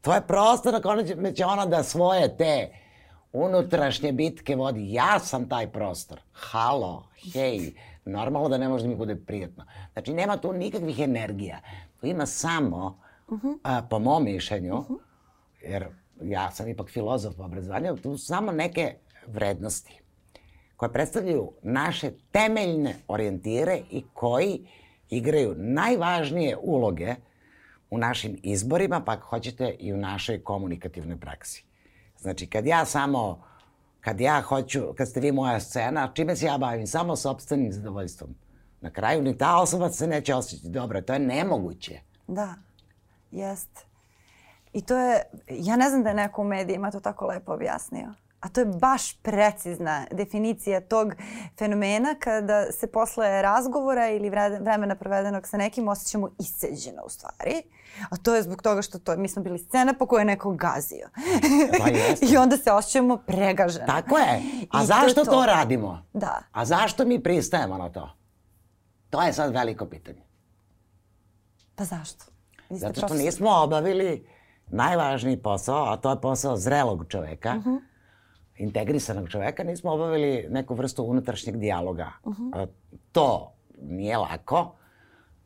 [0.00, 2.68] To je prostor na kojem će ona da svoje te
[3.32, 4.92] unutrašnje bitke vodi.
[4.92, 6.20] Ja sam taj prostor.
[6.32, 7.72] Halo, hej,
[8.04, 9.64] normalno da ne može da mi bude prijetno.
[9.92, 11.60] Znači, nema tu nikakvih energija.
[12.00, 13.58] Tu ima samo, uh -huh.
[13.62, 14.98] a, po mom mišljenju, uh -huh.
[15.62, 15.86] jer
[16.22, 18.94] ja sam ipak filozof po obrazovanju, tu samo neke
[19.26, 20.01] vrednosti
[20.82, 24.68] koje predstavljaju naše temeljne orijentire i koji
[25.10, 27.14] igraju najvažnije uloge
[27.90, 31.64] u našim izborima, pa ako hoćete i u našoj komunikativnoj praksi.
[32.18, 33.44] Znači, kad ja samo,
[34.00, 36.86] kad ja hoću, kad ste vi moja scena, čime se ja bavim?
[36.86, 38.34] Samo sobstvenim zadovoljstvom.
[38.80, 41.02] Na kraju ni ta osoba se neće osjećati dobro.
[41.02, 42.00] To je nemoguće.
[42.26, 42.54] Da,
[43.30, 43.86] jest.
[44.72, 48.14] I to je, ja ne znam da je neko u medijima to tako lepo objasnio.
[48.42, 51.14] A to je baš precizna definicija tog
[51.58, 57.62] fenomena kada se posle razgovora ili vremena provedenog sa nekim osjećamo isceđeno u stvari.
[58.10, 60.50] A to je zbog toga što to, mi smo bili scena po kojoj je neko
[60.50, 61.08] gazio.
[61.78, 61.90] Pa
[62.30, 63.86] I onda se osjećamo pregaženo.
[63.86, 64.42] Tako je.
[64.70, 66.06] A I zašto to, to radimo?
[66.12, 66.42] Da.
[66.52, 68.10] A zašto mi pristajemo na to?
[69.10, 70.22] To je sad veliko pitanje.
[71.74, 72.24] Pa zašto?
[72.70, 74.28] Zato što nismo obavili
[74.66, 77.50] najvažniji posao, a to je posao zrelog čoveka.
[77.50, 77.70] Uh mhm.
[77.70, 77.91] -huh
[78.56, 82.12] integrisanog čoveka, nismo obavili neku vrstu unutrašnjeg dijaloga.
[82.24, 82.66] Uh -huh.
[83.12, 84.74] To nije lako,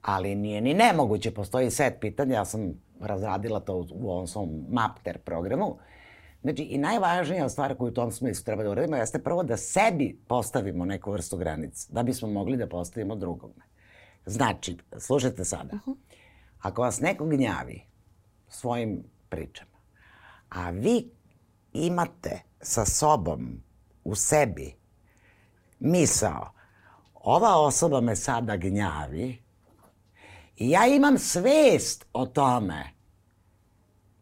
[0.02, 1.30] ali nije ni nemoguće.
[1.30, 5.78] Postoji set pitanja, ja sam razradila to u ovom svom MapTer programu.
[6.42, 10.20] Znači, i najvažnija stvar koju u tom smislu treba da uradimo jeste prvo da sebi
[10.28, 13.66] postavimo neku vrstu granice, da bismo mogli da postavimo drugome.
[14.26, 15.96] Znači, slušajte sada, uh -huh.
[16.60, 17.82] ako vas neko gnjavi
[18.48, 19.78] svojim pričama,
[20.48, 21.10] a vi
[21.72, 23.62] imate sa sobom,
[24.04, 24.74] u sebi,
[25.78, 26.52] misao,
[27.14, 29.42] ova osoba me sada gnjavi
[30.56, 32.84] i ja imam svest o tome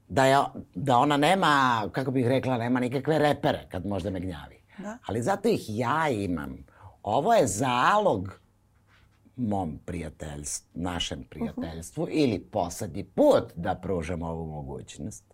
[0.08, 0.38] da, je,
[0.74, 4.60] da ona nema, kako bih rekla, nema nikakve repere kad možda me gnjavi.
[4.78, 4.98] Da.
[5.06, 6.56] Ali zato ih ja imam.
[7.02, 8.40] Ovo je zalog
[9.36, 12.12] mom prijateljstvu, našem prijateljstvu uh -huh.
[12.12, 15.33] ili poslednji put da pružam ovu mogućnost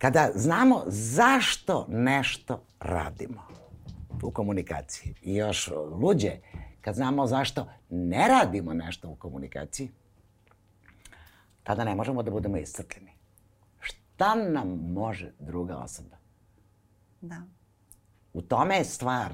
[0.00, 3.42] kada znamo zašto nešto radimo
[4.22, 6.32] u komunikaciji i još luđe,
[6.80, 9.90] kad znamo zašto ne radimo nešto u komunikaciji,
[11.62, 13.12] tada ne možemo da budemo iscrpljeni.
[13.80, 16.16] Šta nam može druga osoba?
[17.20, 17.42] Da.
[18.32, 19.32] U tome je stvar.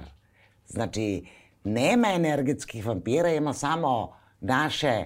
[0.66, 1.26] Znači,
[1.64, 5.04] nema energetskih vampira, ima samo naše,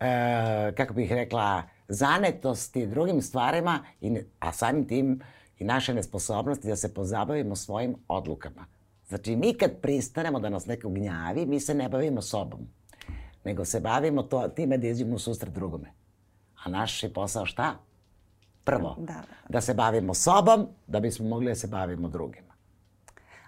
[0.00, 5.20] e, kako bih rekla, zanetosti drugim stvarima, i, a samim tim
[5.58, 8.66] i naše nesposobnosti da se pozabavimo svojim odlukama.
[9.08, 12.68] Znači, mi kad pristanemo da nas neko gnjavi, mi se ne bavimo sobom,
[13.44, 15.92] nego se bavimo to, time da izdjemo u susret drugome.
[16.64, 17.74] A naš je posao šta?
[18.64, 19.22] Prvo, da, da.
[19.48, 22.48] da se bavimo sobom, da bismo mogli da se bavimo drugima.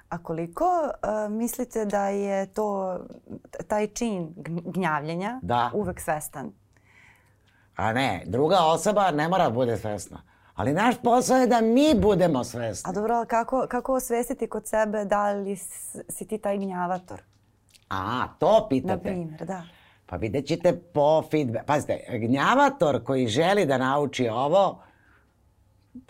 [0.08, 2.98] A koliko uh, mislite da je to,
[3.68, 5.70] taj čin gnjavljenja da.
[5.74, 6.52] uvek svestan?
[7.80, 10.22] A ne, druga osoba ne mora da bude svesna.
[10.54, 12.90] Ali naš posao je da mi budemo svesni.
[12.90, 15.56] A dobro, kako, kako osvestiti kod sebe da li
[16.08, 17.22] si ti taj gnjavator?
[17.88, 18.92] A, to pitate.
[18.92, 19.62] Na primjer, da.
[20.06, 21.66] Pa vidjet ćete po feedback.
[21.66, 24.82] Pazite, gnjavator koji želi da nauči ovo,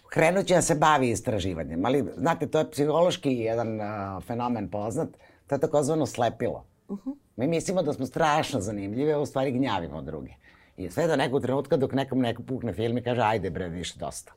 [0.09, 1.85] krenut će da se bavi istraživanjem.
[1.85, 5.09] Ali, znate, to je psihološki jedan uh, fenomen poznat.
[5.47, 6.65] To je takozvano slepilo.
[6.89, 7.15] Uh -huh.
[7.37, 10.33] Mi mislimo da smo strašno zanimljivi, a u stvari gnjavimo druge.
[10.81, 13.99] I sve do nekog trenutka dok nekom neko pukne film i kaže ajde bre, više
[13.99, 14.33] dosta.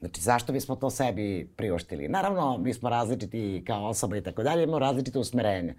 [0.00, 2.08] Znači, zašto bismo to sebi prioštili?
[2.08, 5.74] Naravno, mi smo različiti kao osoba i tako dalje, imamo različite usmerenja.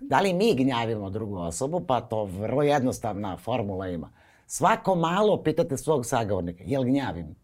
[0.00, 1.80] Da li mi gnjavimo drugu osobu?
[1.80, 4.10] Pa to vrlo jednostavna formula ima.
[4.46, 7.36] Svako malo pitate svog sagovornika, jel gnjavim?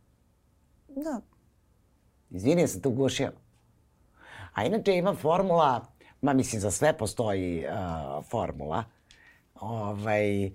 [0.89, 1.21] Da.
[2.31, 3.33] Izvini, ja sam te ugušio.
[4.55, 5.87] A inače ima formula,
[6.23, 8.85] ma mislim za sve postoji uh, formula,
[9.55, 10.51] ovaj,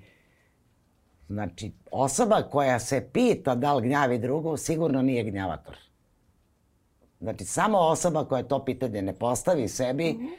[1.27, 5.77] znači osoba koja se pita da li gnjavi drugu sigurno nije gnjavator.
[7.19, 10.29] Znači samo osoba koja to pitanje ne postavi sebi -hmm.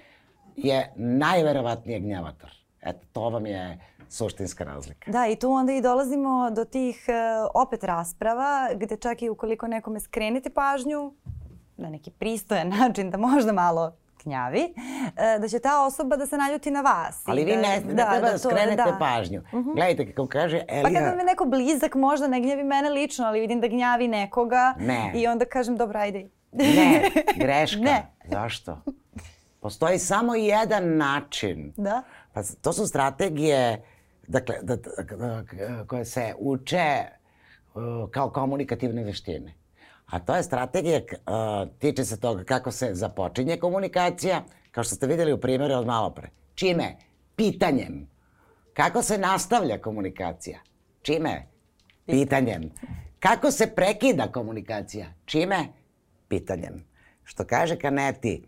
[0.57, 2.51] je najverovatnije gnjavator.
[2.83, 5.11] Eto, to vam je suštinska razlika.
[5.11, 9.67] Da, i tu onda i dolazimo do tih uh, opet rasprava gde čak i ukoliko
[9.67, 11.15] nekome skrenete pažnju
[11.77, 14.75] na neki pristojan način da možda malo gnjavi,
[15.17, 17.23] e, da će ta osoba da se naljuti na vas.
[17.27, 18.97] Ali vi da, ne, ne da, treba da, da skrenete da.
[18.99, 19.41] pažnju.
[19.41, 19.57] Mhm.
[19.57, 19.75] -huh.
[19.75, 21.01] Gledajte kako kaže Elina...
[21.01, 24.75] Pa kad me neko blizak možda ne gnjavi mene lično, ali vidim da gnjavi nekoga
[24.79, 25.13] ne.
[25.15, 26.29] i onda kažem dobro ajde.
[26.53, 27.11] Ne,
[27.43, 27.81] greška.
[27.81, 28.07] Ne.
[28.31, 28.79] Zašto?
[29.61, 31.73] Postoji samo jedan način.
[31.77, 32.03] Da?
[32.33, 33.83] Pa to su strategije
[34.27, 35.45] dakle, da, da, da,
[35.87, 37.05] koje se uče
[37.75, 39.55] uh, kao komunikativne veštine.
[40.07, 45.07] A to je strategija, uh, tiče se toga kako se započinje komunikacija, kao što ste
[45.07, 46.29] videli u primjeru od malo pre.
[46.55, 46.97] Čime?
[47.37, 48.09] Pitanjem.
[48.75, 50.59] Kako se nastavlja komunikacija?
[51.03, 51.47] Čime?
[52.07, 52.71] Pitanjem.
[53.21, 55.07] Kako se prekida komunikacija?
[55.25, 55.69] Čime?
[56.29, 56.85] Pitanjem.
[57.25, 58.47] Što kaže Kaneti,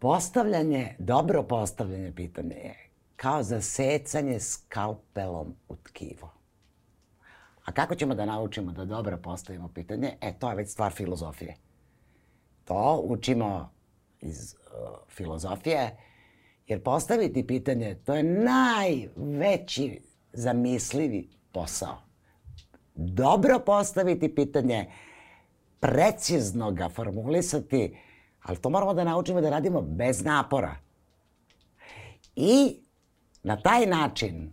[0.00, 6.39] postavljanje, dobro postavljanje pitanja je kao zasecanje skalpelom u tkivo.
[7.70, 10.16] A kako ćemo da naučimo da dobro postavimo pitanje?
[10.20, 11.56] E, to je već stvar filozofije.
[12.64, 13.70] To učimo
[14.20, 15.96] iz uh, filozofije,
[16.66, 20.00] jer postaviti pitanje, to je najveći
[20.32, 21.98] zamislivi posao.
[22.94, 24.90] Dobro postaviti pitanje,
[25.80, 27.96] precizno ga formulisati,
[28.42, 30.76] ali to moramo da naučimo da radimo bez napora.
[32.36, 32.80] I
[33.42, 34.52] Na taj način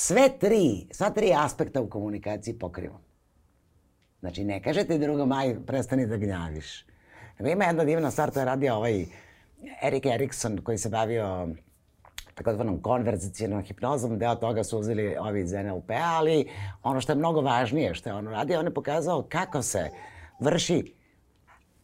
[0.00, 3.00] sve tri, sva tri aspekta u komunikaciji pokrivam.
[4.20, 6.86] Znači, ne kažete drugom, aj, prestani da gnjaviš.
[7.38, 9.04] Nego ima jedna divna stvar, to je radio ovaj
[9.82, 11.48] Erik Erikson koji se bavio
[12.34, 16.48] takozvanom konverzacijenom hipnozom, deo toga su uzeli ovi iz NLP, ali
[16.82, 19.90] ono što je mnogo važnije što je on radio, on je pokazao kako se
[20.40, 20.94] vrši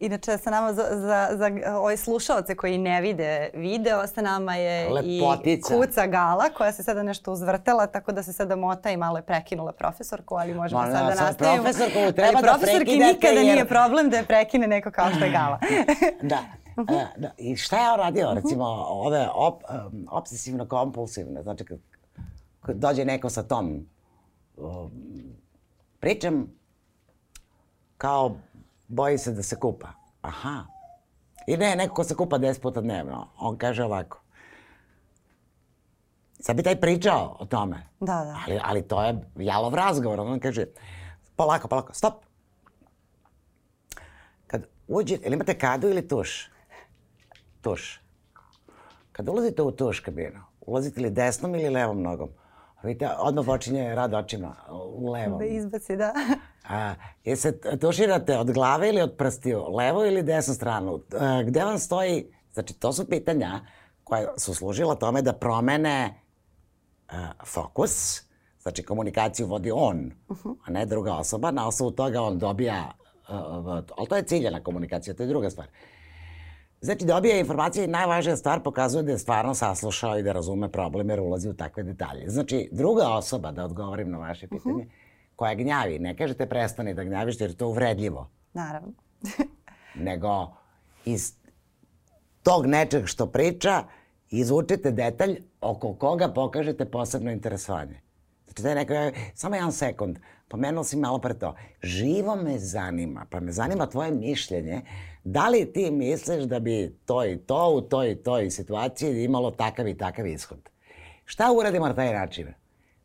[0.04, 4.90] Inače, sa nama za, za, za ove slušalce koji ne vide video, sa nama je
[4.90, 5.74] Lepotica.
[5.74, 9.18] i Kuca Gala koja se sada nešto uzvrtela, tako da se sada mota i malo
[9.18, 11.62] je prekinula profesorku, ali možemo Ma, sada da nastavimo.
[11.62, 13.44] Profesorku treba ali da profesorki nikada jer...
[13.44, 15.58] nije problem da je prekine neko kao što je Gala.
[16.22, 16.38] da.
[16.76, 17.06] Uh -huh.
[17.16, 17.30] da.
[17.38, 18.26] I šta je on radio?
[18.26, 18.42] Uh -huh.
[18.42, 21.78] Recimo, ove op, um, obsesivno-kompulsivne, znači kad,
[22.60, 23.86] kad dođe neko sa tom
[24.56, 24.90] um,
[26.00, 26.46] pričam
[27.96, 28.36] kao
[28.94, 29.88] boji se da se kupa.
[30.22, 30.64] Aha.
[31.46, 33.28] I ne, neko ko se kupa 10 puta dnevno.
[33.38, 34.20] On kaže ovako.
[36.40, 37.76] Sad bi taj pričao o tome.
[38.00, 38.38] Da, da.
[38.46, 40.20] Ali, ali to je jalov razgovor.
[40.20, 40.66] On kaže,
[41.36, 42.24] polako, polako, stop.
[44.46, 46.50] Kad uđe, ili imate kadu ili tuš?
[47.60, 48.00] Tuš.
[49.12, 52.28] Kad ulazite u tuš kabinu, ulazite li desnom ili levom nogom?
[52.82, 55.38] Vidite, odmah počinje rad očima u levom.
[55.38, 56.12] Da izbaci, da.
[56.68, 61.00] A, je se tuširate od glave ili od prstiju, levo ili desnu stranu?
[61.20, 63.60] A, gde vam stoji, znači to su pitanja
[64.04, 66.14] koja su služila tome da promene
[67.08, 68.22] a, fokus,
[68.62, 70.56] znači komunikaciju vodi on, uh -huh.
[70.64, 72.92] a ne druga osoba, na osnovu toga on dobija,
[73.28, 75.66] a, ali to je ciljena komunikacija, to je druga stvar.
[76.80, 81.10] Znači, dobija informacije i najvažnija stvar pokazuje da je stvarno saslušao i da razume problem
[81.10, 82.28] jer ulazi u takve detalje.
[82.28, 85.03] Znači, druga osoba, da odgovorim na vaše pitanje, uh -huh
[85.36, 85.98] koja gnjavi.
[85.98, 88.30] Ne kažete prestani da gnjaviš jer je to uvredljivo.
[88.52, 88.92] Naravno.
[89.94, 90.56] nego
[91.04, 91.34] iz
[92.42, 93.84] tog nečeg što priča
[94.30, 98.00] izvučete detalj oko koga pokažete posebno interesovanje.
[98.44, 100.18] Znači da je neko, samo jedan sekund,
[100.48, 101.54] pomenuo si malo pre to.
[101.82, 104.80] Živo me zanima, pa me zanima tvoje mišljenje.
[105.24, 109.50] Da li ti misliš da bi to i to u toj i toj situaciji imalo
[109.50, 110.68] takav i takav ishod?
[111.24, 112.48] Šta uradimo na taj način?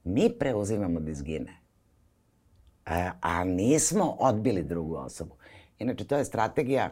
[0.04, 1.59] Mi preuzimamo dizgine
[3.21, 5.36] a nismo odbili drugu osobu.
[5.80, 6.89] Inače, to je strategija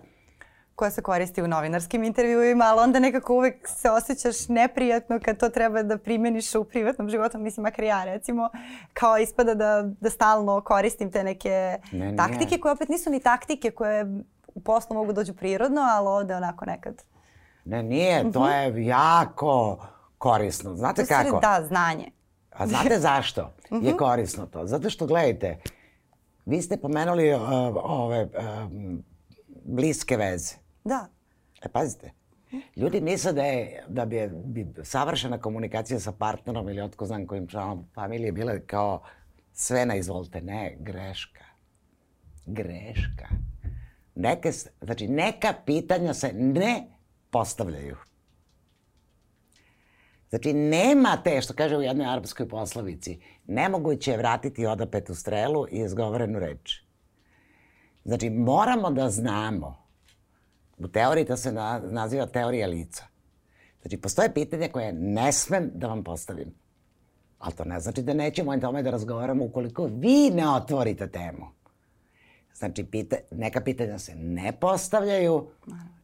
[0.77, 5.49] koja se koristi u novinarskim intervjuima, ali onda nekako uvek se osjećaš neprijatno kad to
[5.49, 7.38] treba da primeniš u privatnom životu.
[7.38, 8.49] Mislim, makar ja recimo,
[8.93, 13.72] kao ispada da, da stalno koristim te neke ne, taktike koje opet nisu ni taktike
[13.72, 14.05] koje
[14.55, 17.03] u poslu mogu dođu prirodno, ali ovde onako nekad.
[17.65, 18.78] Ne, nije, to uh -huh.
[18.78, 19.78] je jako
[20.17, 20.76] korisno.
[20.76, 21.39] Znate kako?
[21.39, 22.11] Da, znanje.
[22.51, 23.97] A znate zašto uh je mhm.
[23.97, 24.65] korisno to?
[24.65, 25.57] Zato što, gledajte,
[26.48, 27.41] Vi ste pomenuli uh,
[27.84, 28.30] ove uh,
[29.66, 30.56] bliske veze.
[30.84, 31.08] Da.
[31.62, 32.12] E, pazite.
[32.76, 37.48] Ljudi misle da je, da bi, bi savršena komunikacija sa partnerom ili otko znam kojim
[37.48, 39.04] članom familije bila kao
[39.54, 40.41] sve na izvolite.
[40.41, 41.45] Ne, greška.
[42.45, 43.28] Greška.
[44.16, 46.88] Neke, znači, neka pitanja se ne
[47.30, 47.98] postavljaju.
[50.30, 55.80] Znači, nema te, što kaže u jednoj arapskoj poslovici, nemoguće je vratiti odapetu strelu i
[55.80, 56.82] izgovorenu reč.
[58.06, 59.88] Znači, moramo da znamo,
[60.78, 63.04] u teoriji to se na, naziva teorija lica.
[63.82, 66.54] Znači, postoje pitanja koje ne smem da vam postavim.
[67.39, 71.45] Ali to ne znači da nećemo o tome da razgovaramo ukoliko vi ne otvorite temu.
[72.56, 75.48] Znači, pita, neka pitanja se ne postavljaju,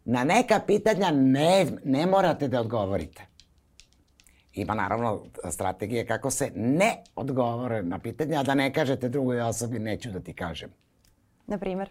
[0.05, 3.32] na neka pitanja ne, ne morate da odgovorite.
[4.53, 9.79] Ima naravno strategije kako se ne odgovore na pitanja, a da ne kažete drugoj osobi
[9.79, 10.69] neću da ti kažem.
[11.47, 11.89] Na primer?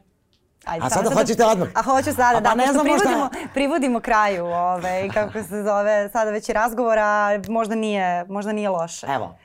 [0.64, 1.68] Ajde, a sada da, hoćete odmah?
[1.74, 3.48] A hoću sada, a, da, pa ne znam privodimo, možda...
[3.54, 8.68] privodimo kraju, ove, ovaj, kako se zove, sada već je razgovora, možda nije, možda nije
[8.68, 9.06] loše.
[9.10, 9.36] Evo,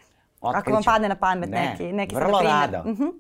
[0.42, 0.60] otkriću.
[0.60, 2.80] Ako vam padne na pamet ne, neki, neki vrlo rado.
[2.80, 3.04] Uh mhm.
[3.04, 3.12] -huh.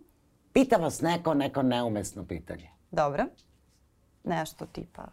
[0.53, 2.69] Pita vas neko, neko neumesno pitanje.
[2.91, 3.25] Dobro.
[4.23, 5.03] Nešto tipa,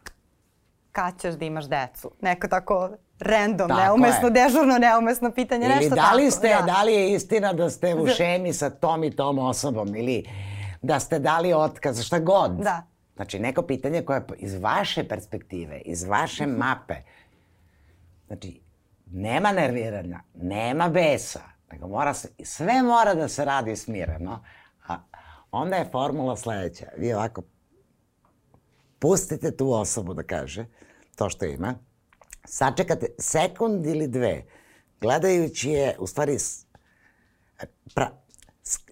[0.93, 2.11] kad ćeš da imaš decu?
[2.21, 2.91] Neko tako
[3.27, 4.31] random, tako neumesno, je.
[4.31, 6.37] dežurno, neumesno pitanje, ili nešto da li tako.
[6.37, 6.63] Ste, da.
[6.67, 10.25] da li je istina da ste u šemi sa tom i tom osobom ili
[10.83, 12.51] da ste dali otkaz, šta god.
[12.51, 12.83] Da.
[13.17, 16.57] Znači, neko pitanje koje je iz vaše perspektive, iz vaše mhm.
[16.57, 16.95] mape,
[18.27, 18.61] znači,
[19.07, 21.41] nema nerviranja, nema besa,
[21.73, 24.45] nego mora se, sve mora da se radi smireno,
[24.89, 24.99] a
[25.51, 26.87] onda je formula sledeća.
[26.97, 27.43] Vi ovako
[28.99, 30.67] pustite tu osobu da kaže
[31.17, 31.75] to što ima,
[32.45, 34.45] sačekate sekund ili dve,
[35.01, 36.37] gledajući je, u stvari,
[37.95, 38.11] pra,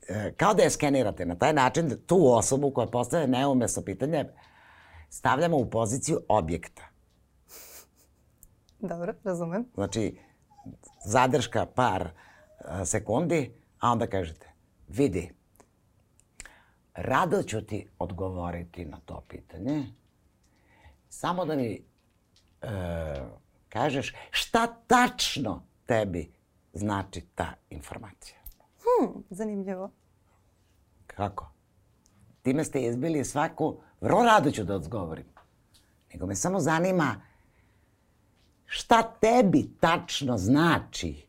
[0.09, 4.24] e, kao da je skenirate na taj način da tu osobu koja postavlja neumesno pitanje
[5.11, 6.82] stavljamo u poziciju objekta.
[8.78, 9.64] Dobro, razumem.
[9.74, 10.18] Znači,
[11.05, 14.46] zadrška par e, sekundi, a onda kažete,
[14.88, 15.34] vidi,
[16.94, 19.86] rado ću ti odgovoriti na to pitanje,
[21.09, 21.84] samo da mi
[22.62, 22.68] e,
[23.72, 26.32] kažeš šta tačno tebi
[26.72, 28.38] znači ta informacija.
[28.82, 29.90] Hmm, zanimljivo.
[31.06, 31.52] Kako?
[32.42, 35.26] Time ste izbili svaku, vrlo rado ću da odgovorim.
[36.12, 37.20] Nego me samo zanima
[38.66, 41.26] šta tebi tačno znači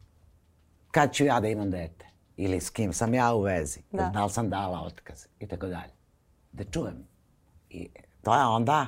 [0.91, 2.05] kad ću ja da imam dete.
[2.37, 3.79] Ili s kim sam ja u vezi.
[3.91, 5.93] Da, da li sam dala otkaz i tako dalje.
[6.51, 7.07] Da čujem.
[7.69, 7.89] I
[8.21, 8.87] to je onda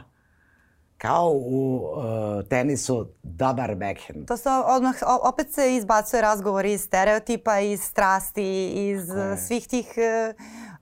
[0.98, 4.28] kao u uh, tenisu dobar backhand.
[4.28, 9.94] To se odmah, opet se izbacuje razgovor iz stereotipa, iz strasti, iz Tako svih tih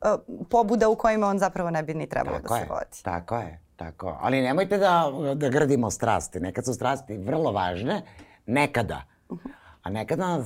[0.05, 3.03] uh, pobuda u kojima on zapravo ne bi ni trebalo tako da je, se vodi.
[3.03, 4.17] Tako je, tako.
[4.21, 6.39] Ali nemojte da, da gradimo strasti.
[6.39, 8.01] Nekad su strasti vrlo važne,
[8.45, 9.01] nekada.
[9.29, 9.37] -huh.
[9.83, 10.45] A nekada uh,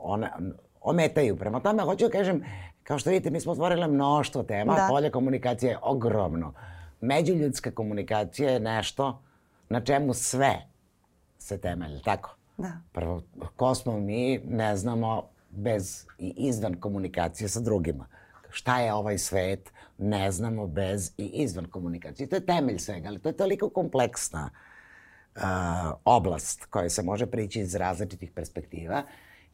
[0.00, 0.30] one
[0.80, 1.36] ometaju.
[1.36, 2.44] Prema tome, hoću da kažem,
[2.82, 4.86] kao što vidite, mi smo otvorili mnoštvo tema, da.
[4.90, 6.52] polje komunikacije je ogromno.
[7.00, 9.22] Međuljudska komunikacija je nešto
[9.68, 10.66] na čemu sve
[11.38, 12.36] se temelji, tako?
[12.56, 12.72] Da.
[12.92, 13.22] Prvo,
[13.56, 18.06] ko smo mi, ne znamo bez i izvan komunikacije sa drugima.
[18.50, 22.28] Šta je ovaj svet, ne znamo bez i izvan komunikacije.
[22.28, 24.50] To je temelj svega, ali to je toliko kompleksna
[25.36, 25.42] uh,
[26.04, 29.02] oblast koja se može prići iz različitih perspektiva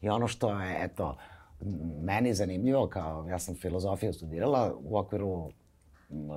[0.01, 1.17] i ono što je, eto,
[2.01, 5.51] meni zanimljivo, kao ja sam filozofiju studirala u okviru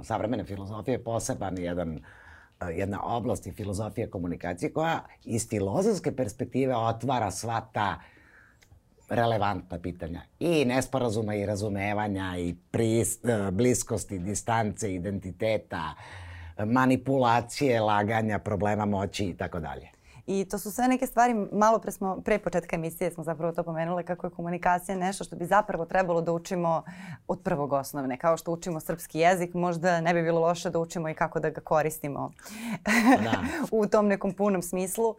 [0.02, 2.00] savremene filozofije poseban jedan e,
[2.72, 8.00] jedna oblast i filozofija komunikacije koja iz filozofske perspektive otvara sva ta
[9.08, 15.94] relevantna pitanja i nesporazuma i razumevanja i pris, e, bliskosti, distance, identiteta,
[16.66, 19.99] manipulacije, laganja, problema moći i tako dalje.
[20.26, 23.62] I to su sve neke stvari, malo pre, smo, pre početka emisije smo zapravo to
[23.62, 26.82] pomenule kako je komunikacija nešto što bi zapravo trebalo da učimo
[27.28, 28.16] od prvog osnovne.
[28.16, 31.50] Kao što učimo srpski jezik, možda ne bi bilo loše da učimo i kako da
[31.50, 32.32] ga koristimo
[33.24, 33.32] da.
[33.80, 35.14] u tom nekom punom smislu.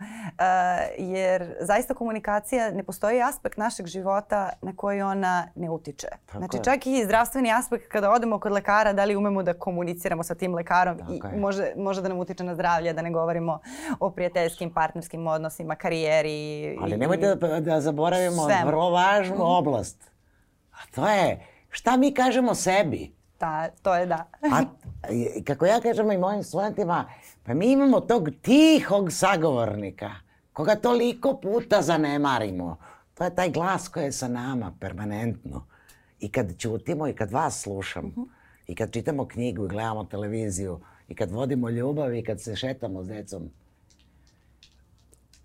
[0.97, 6.07] Jer zaista komunikacija, ne postoji aspekt našeg života na koji ona ne utiče.
[6.25, 6.63] Tako znači je.
[6.63, 10.55] čak i zdravstveni aspekt kada odemo kod lekara, da li umemo da komuniciramo sa tim
[10.55, 13.59] lekarom Tako i može, može da nam utiče na zdravlje, da ne govorimo
[13.99, 16.77] o prijateljskim partnerima partnerskim odnosima, karijeri.
[16.81, 18.67] Ali nemojte da, da zaboravimo svemu.
[18.67, 19.41] vrlo važnu mm.
[19.41, 20.11] oblast.
[20.71, 23.11] A to je šta mi kažemo sebi.
[23.39, 24.25] Da, to je da.
[24.41, 24.61] A
[25.47, 27.05] kako ja kažem i mojim studentima,
[27.45, 30.11] pa mi imamo tog tihog sagovornika
[30.53, 32.77] koga toliko puta zanemarimo.
[33.13, 35.65] To je taj glas koji je sa nama permanentno.
[36.19, 38.25] I kad ćutimo i kad vas slušam, mm -hmm.
[38.67, 43.03] i kad čitamo knjigu i gledamo televiziju, i kad vodimo ljubav i kad se šetamo
[43.03, 43.49] s decom,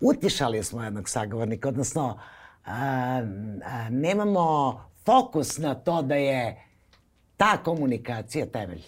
[0.01, 2.19] utišali smo jednog sagovornika, odnosno
[2.65, 3.21] a,
[3.65, 4.75] a, nemamo
[5.05, 6.63] fokus na to da je
[7.37, 8.83] ta komunikacija temelj.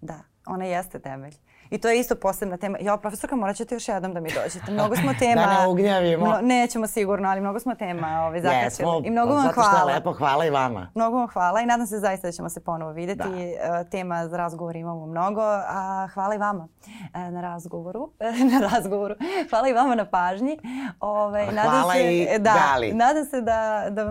[0.00, 0.20] Da.
[0.46, 1.34] Ona jeste temelj.
[1.70, 2.78] I to je isto posebna tema.
[2.80, 4.72] Ja, profesorka, morat ćete još jednom da mi dođete.
[4.72, 5.42] Mnogo smo tema...
[5.46, 6.26] da ne ugnjavimo.
[6.26, 8.64] Mno, nećemo sigurno, ali mnogo smo tema ovaj, zakačili.
[8.64, 9.70] Jesmo, I mnogo vam zato hvala.
[9.70, 10.90] Zato što je lepo, hvala i vama.
[10.94, 13.28] Mnogo vam hvala i nadam se zaista da ćemo se ponovo videti.
[13.28, 13.80] Da.
[13.80, 16.68] E, tema za razgovor imamo mnogo, a hvala i vama
[17.14, 18.10] e, na razgovoru.
[18.52, 19.14] na razgovoru.
[19.50, 20.58] Hvala i vama na pažnji.
[21.00, 22.92] Ove, ovaj, nadam hvala se, i da, Gali.
[22.92, 24.02] Nadam se da, da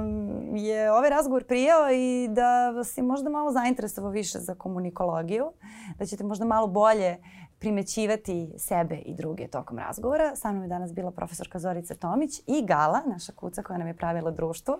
[0.53, 5.51] je ovaj razgovor prijao i da vas je možda malo zainteresovao više za komunikologiju.
[5.97, 7.17] Da ćete možda malo bolje
[7.59, 10.35] primećivati sebe i druge tokom razgovora.
[10.35, 13.97] Sa mnom je danas bila profesorka Zorica Tomić i Gala, naša kuca koja nam je
[13.97, 14.79] pravila društvo.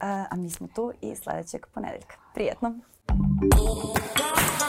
[0.00, 2.16] A mi smo tu i sledećeg ponedeljka.
[2.34, 2.74] Prijetno!
[3.08, 4.67] Thank.